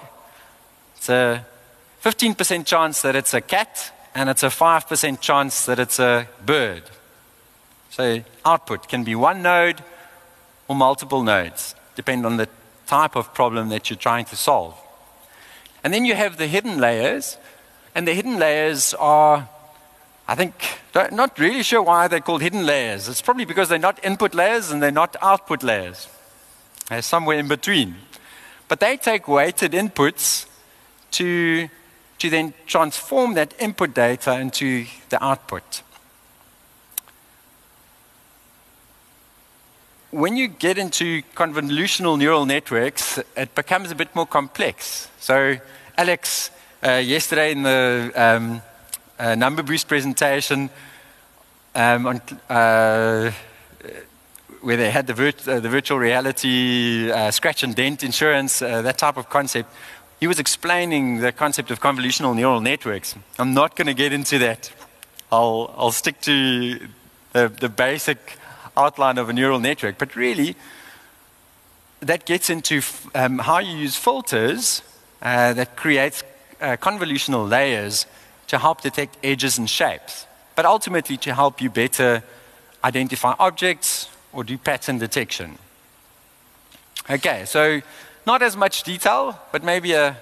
[0.97, 1.45] it's a
[2.03, 6.83] 15% chance that it's a cat, and it's a 5% chance that it's a bird.
[7.89, 9.83] So output can be one node
[10.67, 12.49] or multiple nodes, depending on the
[12.87, 14.75] type of problem that you're trying to solve.
[15.83, 17.37] And then you have the hidden layers,
[17.95, 19.49] and the hidden layers are
[20.27, 20.53] I think,
[20.93, 23.09] not really sure why they're called hidden layers.
[23.09, 26.07] It's probably because they're not input layers and they're not output layers.
[26.87, 27.95] They're somewhere in between.
[28.69, 30.45] But they take weighted inputs
[31.11, 31.67] to,
[32.19, 35.81] to then transform that input data into the output.
[40.11, 45.09] When you get into convolutional neural networks, it becomes a bit more complex.
[45.19, 45.57] So,
[45.97, 46.51] Alex,
[46.85, 48.61] uh, yesterday in the um,
[49.19, 50.69] uh, number boost presentation
[51.75, 53.31] um, on, uh,
[54.61, 58.97] where they had the, virt- uh, the virtual reality uh, scratch and dent insurance, that
[58.97, 59.69] type of concept.
[60.19, 63.15] He was explaining the concept of convolutional neural networks.
[63.37, 64.71] I'm not going to get into that.
[65.31, 66.79] I'll, I'll stick to
[67.33, 68.37] the, the basic
[68.77, 69.97] outline of a neural network.
[69.97, 70.55] But really,
[71.99, 72.81] that gets into
[73.15, 74.81] um, how you use filters
[75.21, 76.23] uh, that creates
[76.61, 78.05] uh, convolutional layers
[78.53, 82.21] to help detect edges and shapes, but ultimately to help you better
[82.83, 85.57] identify objects or do pattern detection.
[87.09, 87.81] Okay, so
[88.27, 90.15] not as much detail, but maybe a,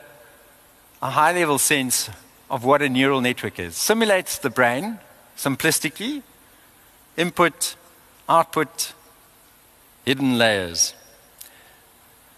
[1.01, 2.09] a high level sense
[2.49, 3.75] of what a neural network is.
[3.75, 4.99] Simulates the brain
[5.35, 6.23] simplistically,
[7.17, 7.75] input,
[8.29, 8.93] output,
[10.05, 10.93] hidden layers.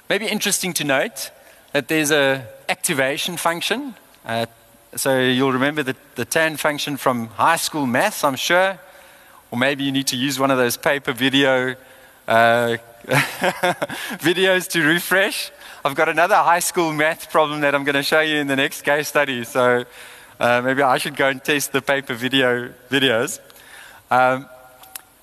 [0.09, 1.29] Maybe interesting to note
[1.71, 3.93] that there's a activation function.
[4.25, 4.47] Uh,
[4.95, 8.79] so you'll remember the, the tan function from high school maths, I'm sure.
[9.51, 11.75] Or maybe you need to use one of those paper video
[12.27, 12.77] uh,
[14.19, 15.51] videos to refresh.
[15.83, 18.55] I've got another high school math problem that I'm going to show you in the
[18.55, 19.43] next case study.
[19.43, 19.85] So
[20.39, 23.39] uh, maybe I should go and test the paper video videos.
[24.09, 24.47] Um,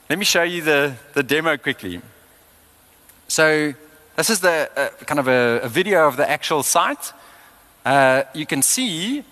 [0.09, 2.01] let me show you the, the demo quickly.
[3.29, 3.73] So
[4.17, 7.13] this is the uh, kind of a, a, video of the actual site.
[7.85, 9.25] Uh, you can see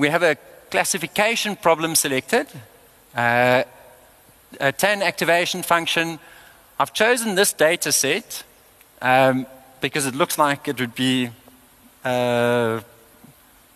[0.00, 0.36] we have a
[0.70, 2.46] classification problem selected,
[3.14, 3.62] uh,
[4.58, 6.18] a tan activation function.
[6.78, 8.42] I've chosen this data set
[9.02, 9.46] um,
[9.82, 11.28] because it looks like it would be
[12.02, 12.80] uh,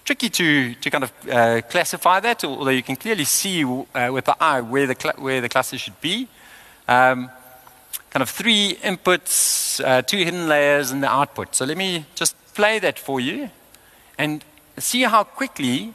[0.07, 4.25] tricky to, to kind of uh, classify that, although you can clearly see uh, with
[4.25, 6.27] the eye where the, where the cluster should be.
[6.89, 7.31] Um,
[8.09, 11.55] kind of three inputs, uh, two hidden layers, and the output.
[11.55, 13.51] So let me just play that for you
[14.16, 14.43] and
[14.79, 15.93] see how quickly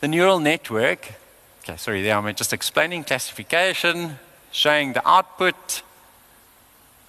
[0.00, 1.14] the neural network,
[1.62, 4.18] okay, sorry, there I'm just explaining classification,
[4.52, 5.82] showing the output,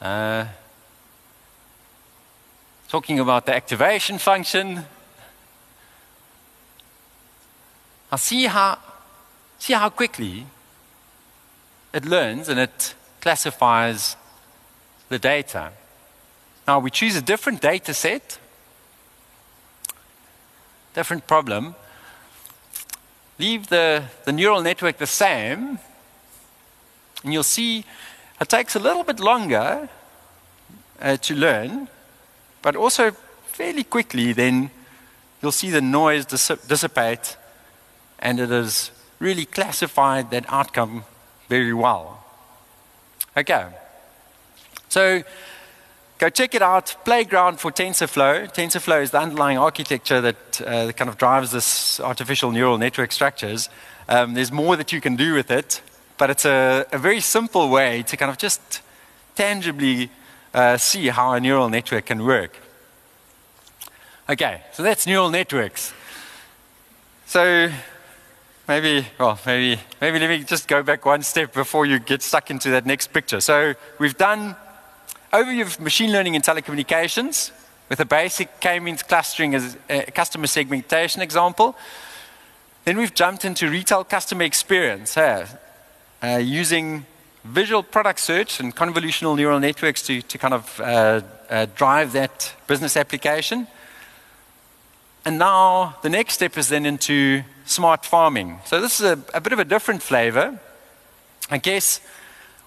[0.01, 0.45] uh,
[2.87, 4.85] talking about the activation function,
[8.11, 8.79] Now see how,
[9.59, 10.45] see how quickly
[11.93, 14.15] it learns and it classifies
[15.09, 15.71] the data.
[16.67, 18.39] Now we choose a different data set,
[20.95, 21.75] different problem,
[23.39, 25.79] leave the, the neural network the same,
[27.23, 27.85] and you'll see
[28.39, 29.89] it takes a little bit longer
[31.01, 31.87] uh, to learn,
[32.61, 33.11] but also
[33.45, 34.69] fairly quickly then
[35.41, 37.37] you'll see the noise dissipate
[38.19, 41.03] and it has really classified that outcome
[41.49, 42.23] very well.
[43.35, 43.67] Okay.
[44.89, 45.23] So
[46.19, 46.95] go check it out.
[47.05, 48.53] Playground for TensorFlow.
[48.53, 53.69] TensorFlow is the underlying architecture that, uh, kind of drives this artificial neural network structures.
[54.07, 55.81] Um, there's more that you can do with it,
[56.17, 58.81] but it's a, a very simple way to kind of just
[59.35, 60.11] tangibly
[60.53, 62.57] uh, see how a neural network can work.
[64.29, 65.93] Okay, so that's neural networks.
[67.27, 67.71] So
[68.67, 72.51] maybe, well, maybe, maybe let me just go back one step before you get stuck
[72.51, 73.39] into that next picture.
[73.39, 74.55] So we've done
[75.31, 77.51] overview of machine learning in telecommunications
[77.87, 81.75] with a basic k-means clustering as a customer segmentation example.
[82.85, 85.47] Then we've jumped into retail customer experience uh,
[86.23, 87.05] uh, using
[87.43, 92.53] visual product search and convolutional neural networks to, to kind of uh, uh drive that
[92.67, 93.67] business application.
[95.25, 98.59] And now the next step is then into smart farming.
[98.65, 100.59] So this is a, a bit of a different flavor.
[101.51, 102.01] I guess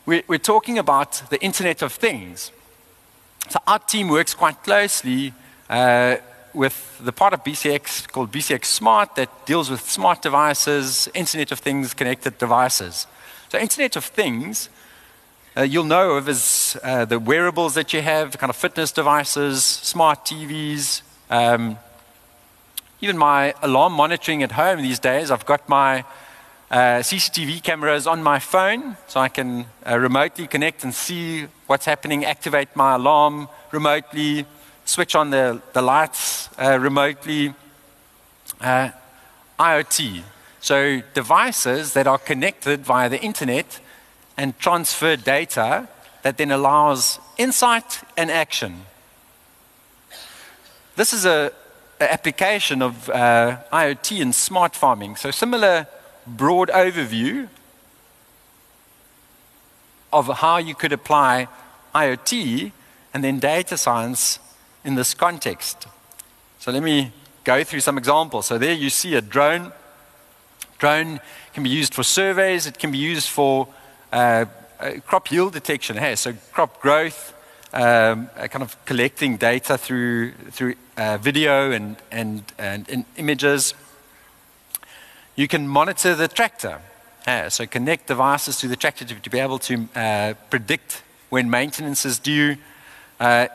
[0.07, 2.51] we're, talking about the Internet of Things.
[3.49, 5.33] So our team works quite closely
[5.71, 6.17] uh,
[6.55, 11.61] with the part of BCX called BCX Smart that deals with smart devices, Internet of
[11.61, 13.07] Things, connected devices.
[13.49, 14.69] So Internet of Things,
[15.57, 19.63] uh, you'll know of as uh, the wearables that you have, kind of fitness devices,
[19.63, 21.79] smart TVs, um,
[23.01, 26.05] even my alarm monitoring at home these days, I've got my
[26.73, 31.85] uh, CCTV cameras on my phone so I can uh, remotely connect and see what's
[31.85, 34.47] happening, activate my alarm remotely,
[34.87, 37.55] switch on the, the lights uh, remotely.
[38.59, 38.91] Uh,
[39.61, 40.23] IoT,
[40.61, 43.79] so devices that are connected via the internet
[44.37, 45.89] and transfer data
[46.23, 48.87] that then allows insight and action.
[50.97, 51.53] This is a,
[52.01, 55.15] application of uh, IoT and smart farming.
[55.15, 55.87] So, similar
[56.27, 57.49] broad overview
[60.13, 61.49] of how you could apply
[61.95, 62.73] IoT
[63.15, 64.39] and then data science
[64.85, 65.87] in this context.
[66.59, 67.13] So, let me
[67.45, 68.47] go through some examples.
[68.47, 69.73] So, there you see a drone.
[70.79, 71.21] Drone
[71.55, 73.69] can be used for surveys, it can be used for
[74.13, 74.47] uh,
[74.81, 75.97] uh, crop yield detection.
[75.97, 77.35] Hey, so, crop growth
[77.73, 83.75] um, uh, kind of collecting data through, through uh, video and, and, and, and, images.
[85.35, 86.81] You can monitor the tractor.
[87.27, 91.49] Uh, so connect devices to the tractor to, to be able to uh, predict when
[91.49, 92.57] maintenance is due.
[93.19, 93.47] Uh,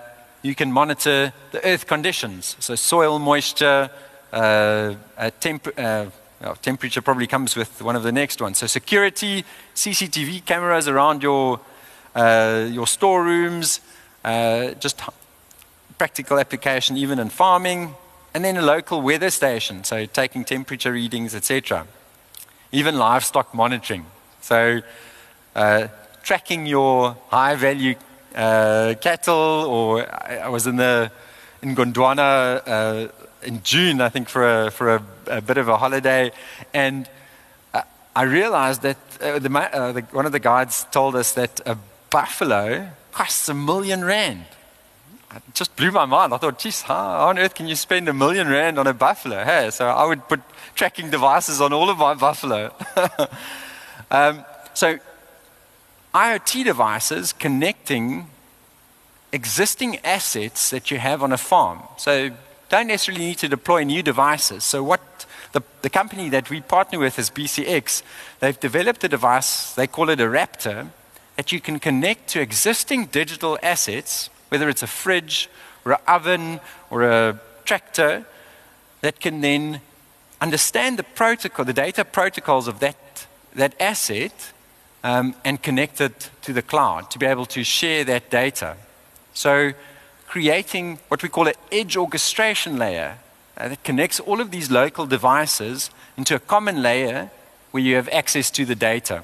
[0.42, 3.90] you can monitor the earth conditions, so soil moisture,
[4.32, 4.96] uh,
[5.40, 8.60] temp well, temperature probably comes with one of the next ones.
[8.60, 11.60] So security, CCTV cameras around your,
[12.16, 13.82] your storerooms,
[14.24, 15.02] uh, just
[15.98, 17.96] practical application even in farming,
[18.34, 21.88] and then a local weather station, so taking temperature readings, etc.
[22.72, 24.06] Even livestock monitoring,
[24.42, 24.82] so
[25.56, 25.88] uh,
[26.24, 27.96] tracking your high value
[28.36, 29.66] uh, cattle.
[29.68, 31.12] Or I was in the
[31.62, 33.08] in Gondwana uh,
[33.44, 36.32] in June, I think, for a, for a, a bit of a holiday,
[36.74, 37.10] and
[37.74, 37.82] uh,
[38.16, 41.78] I realized that uh, the, the, one of the guides told us that a
[42.10, 44.46] buffalo costs a million rand.
[45.48, 46.34] It just blew my mind.
[46.34, 49.44] I thought, geez, how on earth can you spend a million rand on a buffalo?
[49.44, 50.42] Hey, so I would put
[50.76, 52.74] tracking devices on all of my buffalo.
[54.12, 55.00] um, so,
[56.14, 58.28] IoT devices connecting
[59.32, 61.82] existing assets that you have on a farm.
[61.98, 62.32] So,
[62.70, 64.64] don't necessarily need to deploy new devices.
[64.64, 65.02] So, what
[65.54, 68.04] the, the company that we partner with is BCX.
[68.40, 70.90] They've developed a device, they call it a Raptor,
[71.36, 75.50] that you can connect to existing digital assets, whether it's a fridge
[75.86, 78.26] or an oven or a tractor,
[79.02, 79.82] that can then
[80.42, 84.52] understand the protocol, the data protocols of that, that asset,
[85.04, 88.76] um, and connect it to the cloud to be able to share that data.
[89.34, 89.74] So,
[90.28, 93.20] creating what we call an edge orchestration layer
[93.58, 97.32] uh, that connects all of these local devices into a common layer
[97.72, 99.24] where you have access to the data.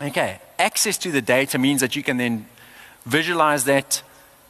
[0.00, 2.46] Okay, access to the data means that you can then
[3.04, 4.02] visualize that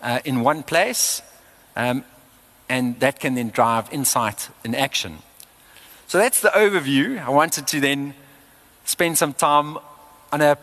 [0.02, 1.22] uh, in one place,
[1.76, 2.04] um,
[2.68, 5.18] and that can then drive insight in action.
[6.06, 7.24] So that's the overview.
[7.24, 8.14] I wanted to then
[8.84, 9.78] spend some time
[10.32, 10.56] on a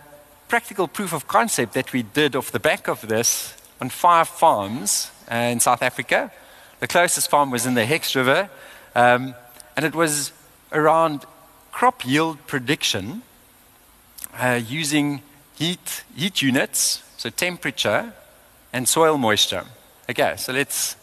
[0.48, 5.12] practical proof of concept that we did off the back of this on five farms
[5.32, 6.32] uh, in South Africa.
[6.80, 8.50] The closest farm was in the Hex River,
[8.96, 9.36] um,
[9.76, 10.32] and it was
[10.72, 11.26] around
[11.72, 13.22] crop yield prediction
[14.40, 15.22] uh, using
[15.56, 18.14] heat, heat units, so temperature
[18.78, 19.66] and soil moisture.
[20.08, 20.96] Okay, so let's.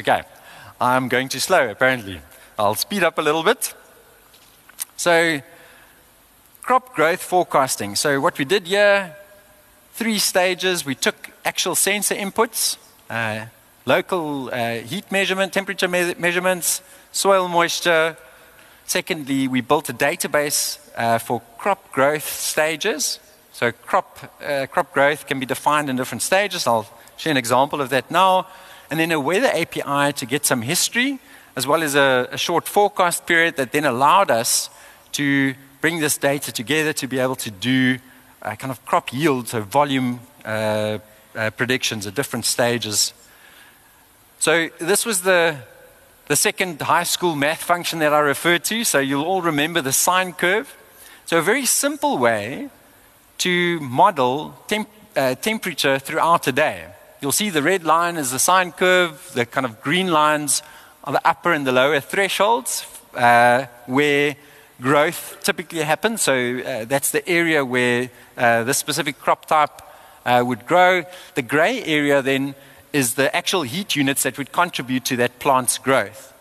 [0.00, 0.22] Okay,
[0.80, 2.22] I'm going too slow apparently.
[2.58, 3.74] I'll speed up a little bit.
[4.96, 5.42] So,
[6.62, 7.96] crop growth forecasting.
[7.96, 9.14] So, what we did here,
[9.92, 10.86] three stages.
[10.86, 12.78] We took actual sensor inputs,
[13.10, 13.44] uh,
[13.84, 16.80] local uh, heat measurement, temperature me- measurements,
[17.12, 18.16] soil moisture.
[18.86, 23.18] Secondly, we built a database uh, for crop growth stages.
[23.52, 26.66] So, crop, uh, crop growth can be defined in different stages.
[26.66, 28.46] I'll share an example of that now.
[28.90, 31.18] And then a weather API to get some history,
[31.56, 34.70] as well as a, a short forecast period that then allowed us
[35.12, 37.98] to bring this data together to be able to do
[38.42, 40.98] uh, kind of crop yield, so volume uh,
[41.34, 43.14] uh, predictions at different stages.
[44.38, 45.56] So this was the,
[46.26, 48.84] the second high school math function that I referred to.
[48.84, 50.76] So you'll all remember the sine curve.
[51.26, 52.68] So a very simple way
[53.38, 56.86] to model temp, uh, temperature throughout a day.
[57.20, 60.62] You'll see the red line is the sine curve, the kind of green lines
[61.04, 64.36] are the upper and the lower thresholds, uh, where
[64.80, 66.22] growth typically happens.
[66.22, 69.82] So uh, that's the area where uh, this specific crop type
[70.26, 71.04] uh, would grow.
[71.34, 72.54] The gray area then
[72.92, 76.32] is the actual heat units that would contribute to that plant's growth.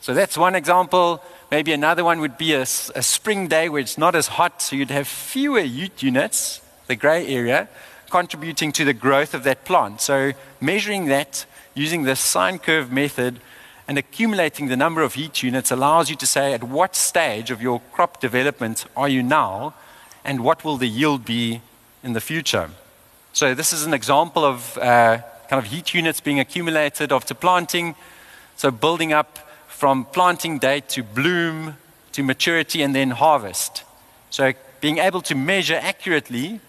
[0.00, 1.22] So that's one example.
[1.52, 4.74] Maybe another one would be a, a spring day where it's not as hot, so
[4.74, 7.68] you'd have fewer heat units, the gray area,
[8.08, 10.00] contributing to the growth of that plant.
[10.00, 10.32] So
[10.62, 11.44] measuring that
[11.74, 13.38] using the sine curve method
[13.86, 17.60] and accumulating the number of heat units allows you to say at what stage of
[17.60, 19.74] your crop development are you now
[20.24, 21.60] and what will the yield be
[22.02, 22.70] in the future.
[23.34, 25.18] So, this is an example of uh,
[25.50, 27.94] kind of heat units being accumulated after planting.
[28.56, 29.41] So, building up
[29.82, 31.76] from planting date to bloom
[32.12, 33.82] to maturity and then harvest.
[34.30, 36.60] So, being able to measure accurately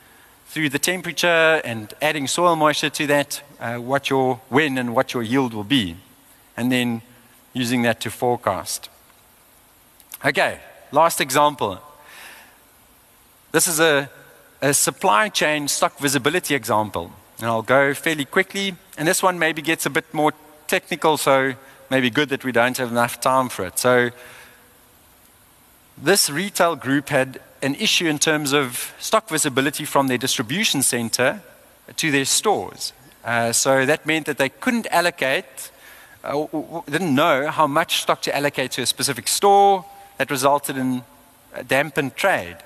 [0.48, 5.14] through the temperature and adding soil moisture to that, uh, what your when and what
[5.14, 5.96] your yield will be,
[6.58, 7.04] and then
[7.54, 8.90] using that to forecast.
[10.26, 10.58] Okay,
[10.92, 11.80] last example.
[13.52, 14.10] This is a,
[14.60, 18.76] a supply chain stock visibility example, and I'll go fairly quickly.
[18.98, 20.34] And this one maybe gets a bit more
[20.66, 21.54] technical, so
[21.94, 23.78] maybe good that we don't have enough time for it.
[23.78, 24.10] So,
[25.96, 31.44] this retail group had an issue in terms of stock visibility from their distribution center
[31.96, 32.94] to their stores.
[33.24, 35.72] Uh, so that meant that they couldn't allocate,
[36.24, 36.48] uh,
[36.90, 39.86] didn't know how much stock to allocate to a specific store.
[40.18, 41.04] That resulted in
[41.68, 42.58] dampened trade.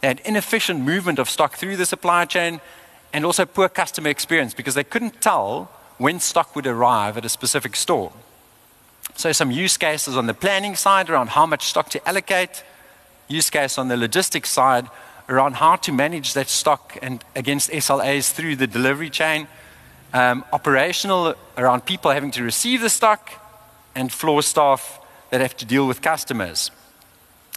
[0.00, 2.60] They had inefficient movement of stock through the supply chain
[3.12, 7.28] and also poor customer experience because they couldn't tell when stock would arrive at a
[7.28, 8.12] specific store.
[9.16, 12.62] So, some use cases on the planning side around how much stock to allocate,
[13.28, 14.88] use case on the logistics side
[15.28, 19.48] around how to manage that stock and against SLAs through the delivery chain,
[20.12, 23.30] um, operational around people having to receive the stock,
[23.94, 25.00] and floor staff
[25.30, 26.70] that have to deal with customers.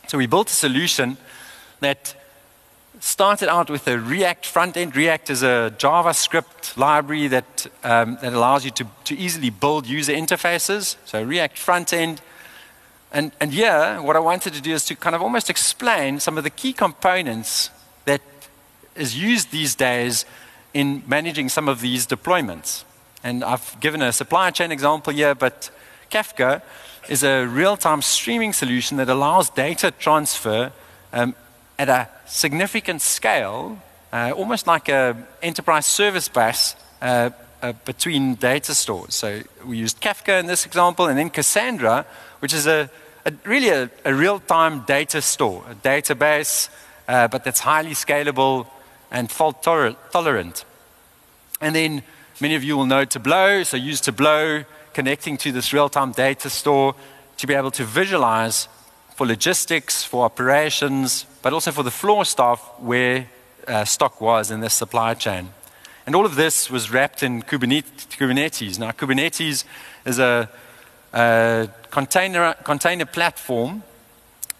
[0.08, 1.18] So we built a solution
[1.82, 2.16] that
[3.00, 4.96] started out with a React front end.
[4.96, 10.14] React is a JavaScript library that, um, that allows you to, to easily build user
[10.14, 10.98] interfaces.
[11.06, 12.22] So React front end
[13.12, 16.38] and, and here, what I wanted to do is to kind of almost explain some
[16.38, 17.72] of the key components
[18.06, 18.22] that
[18.96, 20.26] is used these days
[20.74, 22.84] in managing some of these deployments.
[23.24, 25.72] And I've given a supply chain example here, but
[26.12, 26.62] Kafka
[27.10, 30.72] is a real time streaming solution that allows data transfer
[31.12, 31.34] um,
[31.80, 37.30] at a significant scale, uh, almost like an enterprise service bus uh,
[37.62, 39.16] uh, between data stores.
[39.16, 42.06] So we used Kafka in this example, and then Cassandra,
[42.40, 42.90] which is a,
[43.26, 46.70] a really a, a real-time data store, a database,
[47.08, 48.68] uh, but that's highly scalable
[49.10, 50.66] and fault tolerant.
[51.62, 52.04] And then
[52.42, 56.50] many of you will know Tableau, so use Tableau connecting to this real time data
[56.50, 56.94] store
[57.38, 58.68] to be able to visualize
[59.20, 63.28] for logistics, for operations, but also for the floor staff where
[63.68, 65.50] uh, stock was in the supply chain.
[66.06, 68.80] And all of this was wrapped in Kubernetes.
[68.80, 69.66] Now, Kubernetes
[70.06, 70.50] is a,
[71.12, 73.84] a container, container platform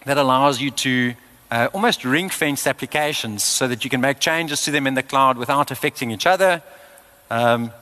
[0.04, 1.14] that allows you to
[1.50, 5.02] uh, almost ring fence applications so that you can make changes to them in the
[5.02, 6.62] cloud without affecting each other.
[7.30, 7.72] Um,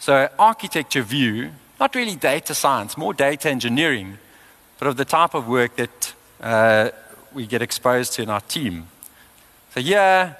[0.00, 4.18] so, architecture view, not really data science, more data engineering,
[4.82, 6.90] but of the type of work that uh,
[7.32, 8.88] we get exposed to in our team.
[9.72, 10.34] So, yeah,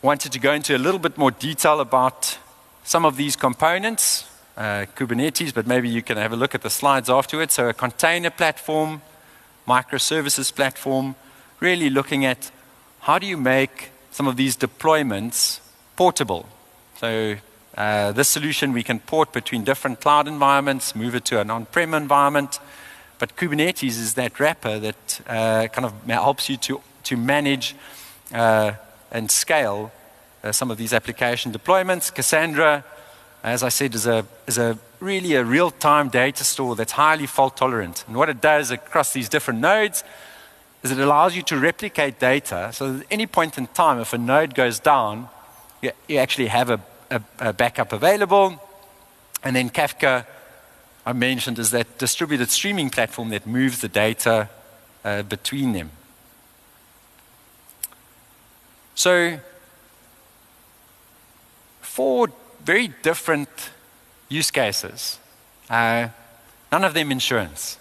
[0.00, 2.38] wanted to go into a little bit more detail about
[2.84, 4.24] some of these components,
[4.56, 7.52] uh, Kubernetes, but maybe you can have a look at the slides afterwards.
[7.52, 9.02] So, a container platform,
[9.66, 11.14] microservices platform,
[11.60, 12.50] really looking at
[13.00, 15.60] how do you make some of these deployments
[15.96, 16.48] portable.
[16.96, 17.36] So,
[17.76, 21.66] uh, this solution we can port between different cloud environments, move it to an on
[21.66, 22.58] prem environment.
[23.18, 27.74] But Kubernetes is that wrapper that uh, kind of helps you to, to manage
[28.32, 28.72] uh,
[29.10, 29.90] and scale
[30.44, 32.14] uh, some of these application deployments.
[32.14, 32.84] Cassandra,
[33.42, 37.26] as I said, is a, is a really a real time data store that's highly
[37.26, 38.04] fault tolerant.
[38.06, 40.04] And what it does across these different nodes
[40.82, 44.12] is it allows you to replicate data so that at any point in time, if
[44.12, 45.28] a node goes down,
[45.82, 48.62] you, you actually have a, a, a backup available.
[49.42, 50.24] And then Kafka,
[51.08, 54.50] I mentioned, is that distributed streaming platform that moves the data
[55.02, 55.90] uh, between them.
[58.94, 59.40] So,
[61.80, 62.28] four
[62.62, 63.48] very different
[64.28, 65.18] use cases.
[65.70, 66.08] Uh,
[66.70, 67.78] none of them insurance,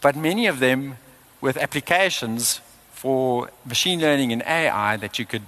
[0.00, 0.96] but many of them
[1.42, 2.62] with applications
[2.94, 5.42] for machine learning and AI that you could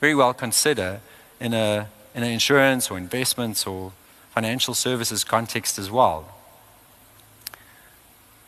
[0.00, 1.00] very well consider
[1.38, 3.92] in, a, in an insurance or investments or
[4.38, 6.24] financial services context as well.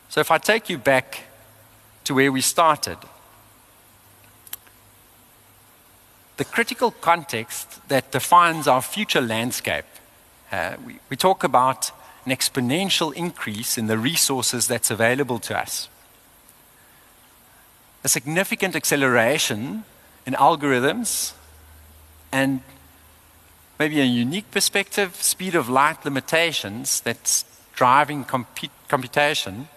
[0.07, 1.23] So, if I take you back
[2.05, 2.97] to where we started,
[6.37, 9.89] the critical context that defines our future landscape.
[10.49, 11.91] Uh, we, we talk about
[12.25, 15.89] an exponential increase in the resources that's available to us,
[18.05, 19.83] a significant acceleration
[20.25, 21.33] in algorithms,
[22.31, 22.61] and
[23.81, 28.23] maybe a unique perspective, speed of light limitations that's driving
[28.87, 29.67] computation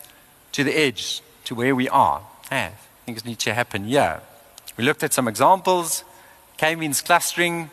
[0.53, 2.21] to the edge, to where we are.
[2.53, 4.21] It needs to happen here.
[4.77, 6.05] We looked at some examples
[6.59, 7.71] K-means clustering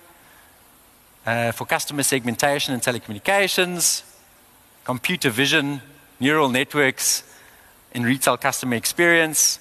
[1.26, 4.04] uh, for customer segmentation and telecommunications,
[4.86, 5.82] computer vision,
[6.22, 7.24] neural networks
[7.92, 9.60] in retail customer experience,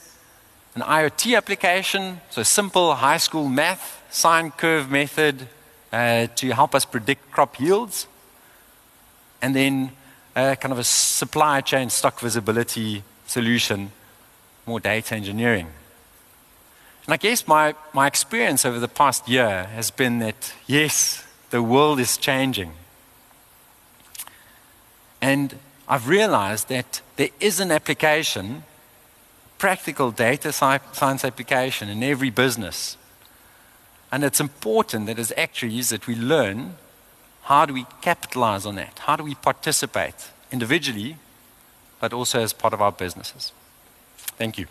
[0.76, 5.48] an IoT application, so simple high school math, sine curve method
[5.92, 8.06] uh, to help us predict crop yields,
[9.42, 9.92] and then
[10.36, 13.92] uh, kind of a supply chain stock visibility solution,
[14.66, 15.66] more data engineering.
[17.06, 21.62] And I guess my, my experience over the past year has been that, yes, the
[21.62, 22.72] world is changing.
[25.20, 28.62] And I've realized that there is an application,
[29.58, 32.96] practical data science application in every business.
[34.12, 36.76] And it's important that as actuaries that we learn
[37.44, 39.00] how do we capitalize on that?
[39.00, 40.14] How do we participate
[40.52, 41.16] individually,
[41.98, 43.52] but also as part of our businesses?
[44.38, 44.66] Thank you.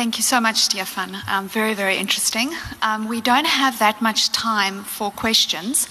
[0.00, 1.18] Thank you so much, Stefan.
[1.28, 2.54] Um, very, very interesting.
[2.80, 5.90] Um, we don't have that much time for questions,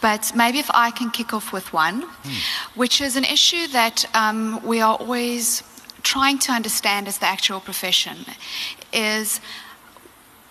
[0.00, 2.76] but maybe if I can kick off with one, mm.
[2.76, 5.64] which is an issue that um, we are always
[6.04, 8.18] trying to understand as the actual profession,
[8.92, 9.40] is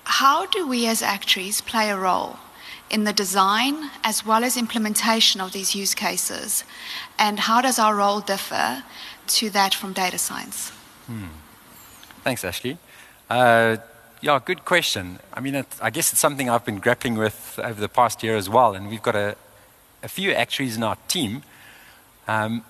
[0.04, 2.36] how do we as actuaries play a role
[2.90, 6.66] in the design as well as implementation of these use cases,
[7.18, 8.84] and how does our role differ
[9.28, 10.72] to that from data science?
[11.08, 11.28] Hmm.
[12.26, 12.78] Thanks, Ashley.
[13.30, 13.78] Uh,
[14.22, 15.20] yeah, good question.
[15.34, 18.36] I mean, it, I guess it's something I've been grappling with over the past year
[18.36, 19.36] as well, and we've got a,
[20.02, 21.44] a few actuaries in our team.
[22.28, 22.66] Um,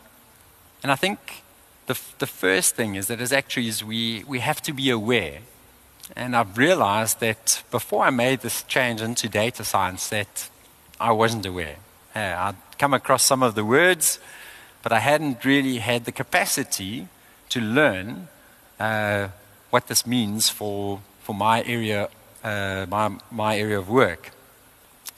[0.84, 1.44] and I think
[1.88, 5.40] the, the first thing is that as actuaries, we, we have to be aware.
[6.16, 10.50] And I've realized that before I made this change into data science, that
[11.00, 11.78] I wasn't aware.
[12.14, 14.20] Uh, I'd come across some of the words,
[14.84, 17.08] but I hadn't really had the capacity
[17.50, 18.28] to learn
[18.80, 19.30] uh,
[19.70, 22.10] what this means for, for my, area,
[22.44, 24.32] uh, my, my area of work.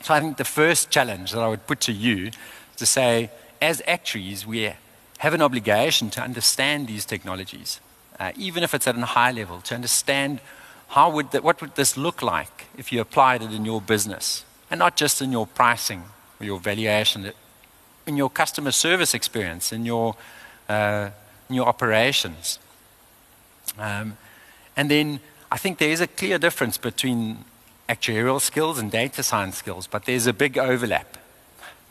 [0.01, 2.35] So I think the first challenge that I would put to you is
[2.77, 3.29] to say,
[3.61, 4.73] as actuaries, we
[5.19, 7.79] have an obligation to understand these technologies.
[8.21, 10.41] uh, even if it's at a high level, to understand
[10.89, 14.45] how would that, what would this look like if you applied it in your business,
[14.69, 16.03] and not just in your pricing
[16.39, 17.31] or your valuation,
[18.05, 20.15] in your customer service experience, in your
[20.69, 21.09] uh,
[21.49, 22.59] in your operations.
[23.79, 24.17] Um,
[24.75, 25.19] and then
[25.51, 27.45] I think there is a clear difference between
[27.89, 31.17] actuarial skills and data science skills, but there's a big overlap.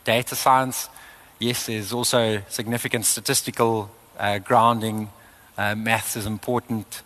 [0.03, 0.89] Data science,
[1.37, 5.09] yes, there's also significant statistical uh, grounding.
[5.57, 7.03] Uh, maths is important.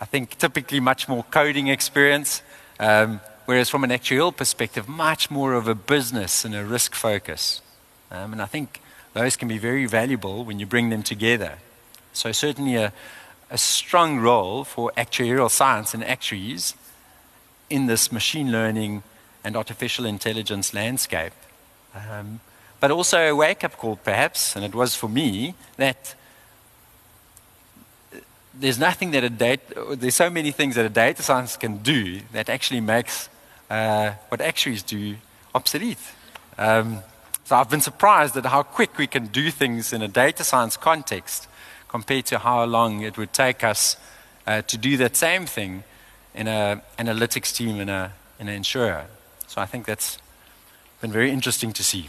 [0.00, 2.42] I think typically much more coding experience,
[2.78, 7.62] um, whereas from an actuarial perspective, much more of a business and a risk focus.
[8.10, 8.82] Um, and I think
[9.14, 11.54] those can be very valuable when you bring them together.
[12.12, 12.92] So, certainly, a,
[13.54, 16.74] a strong role for actuarial science and actuaries
[17.70, 19.04] in this machine learning
[19.44, 21.32] and artificial intelligence landscape.
[21.94, 22.40] Um,
[22.80, 26.16] but also a wake up call, perhaps, and it was for me, that
[28.52, 32.22] there's nothing that a data, there's so many things that a data science can do
[32.32, 33.28] that actually makes
[33.70, 35.14] uh, what actuaries do
[35.54, 35.98] obsolete.
[36.58, 37.04] Um,
[37.44, 40.76] so I've been surprised at how quick we can do things in a data science
[40.76, 41.46] context
[41.94, 43.96] compared to how long it would take us
[44.48, 45.84] uh, to do that same thing
[46.34, 49.06] in an analytics team in, a, in an insurer.
[49.46, 50.18] So I think that's
[51.00, 52.08] been very interesting to see.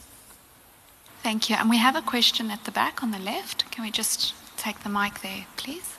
[1.21, 1.55] Thank you.
[1.55, 3.69] And we have a question at the back on the left.
[3.69, 5.97] Can we just take the mic there, please?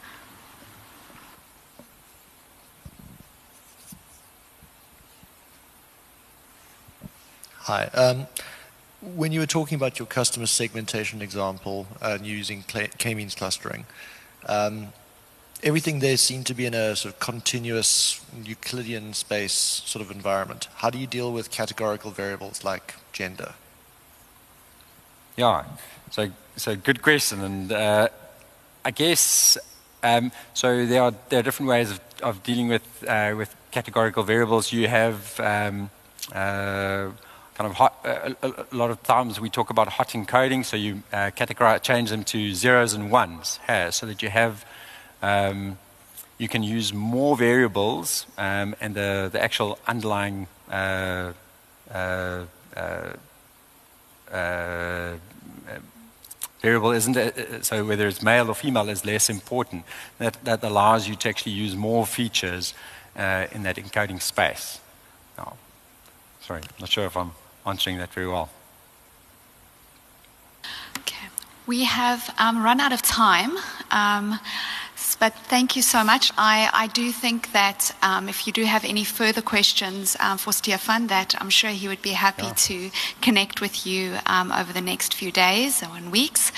[7.59, 7.84] Hi.
[7.95, 8.26] Um,
[9.14, 13.86] when you were talking about your customer segmentation example and uh, using k-means clustering,
[14.48, 14.88] um,
[15.62, 20.68] everything there seemed to be in a sort of continuous Euclidean space sort of environment.
[20.76, 23.54] How do you deal with categorical variables like gender?
[25.36, 25.64] Yeah,
[26.11, 28.09] so so good question, and uh,
[28.84, 29.59] I guess
[30.02, 30.86] um, so.
[30.86, 34.72] There are there are different ways of, of dealing with uh, with categorical variables.
[34.72, 35.90] You have um,
[36.32, 37.11] uh,
[37.57, 41.02] kind of hot, uh, a, lot of times we talk about hot encoding, so you
[41.11, 43.59] uh, categorize, change them to zeros and ones,
[43.90, 44.66] so that you have,
[45.22, 45.78] um,
[46.36, 51.32] you can use more variables um, and the, the actual underlying uh,
[51.90, 52.44] uh,
[52.76, 53.12] uh,
[54.30, 55.14] uh
[56.61, 59.84] variable isn't, so whether it's male or female is less important.
[60.18, 62.74] That, that allows you to actually use more features
[63.14, 64.80] in that encoding space.
[65.38, 65.52] Oh,
[66.40, 67.32] sorry, not sure if I'm
[67.67, 68.49] answering that very well.
[70.99, 71.27] Okay.
[71.67, 73.57] We have um, run out of time.
[73.91, 74.39] Um,
[75.19, 76.33] but thank you so much.
[76.37, 80.53] I, I do think that um, if you do have any further questions um, for
[80.53, 82.53] Stefan, that I'm sure he would be happy yeah.
[82.55, 82.91] to
[83.21, 86.53] connect with you um, over the next few days or in weeks.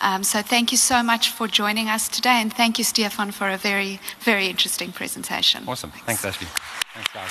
[0.00, 3.48] Um, so thank you so much for joining us today, and thank you, Stefan, for
[3.48, 5.64] a very, very interesting presentation.
[5.66, 5.90] Awesome.
[5.90, 6.48] Thanks, Thanks Ashley.
[6.94, 7.30] Thanks, guys.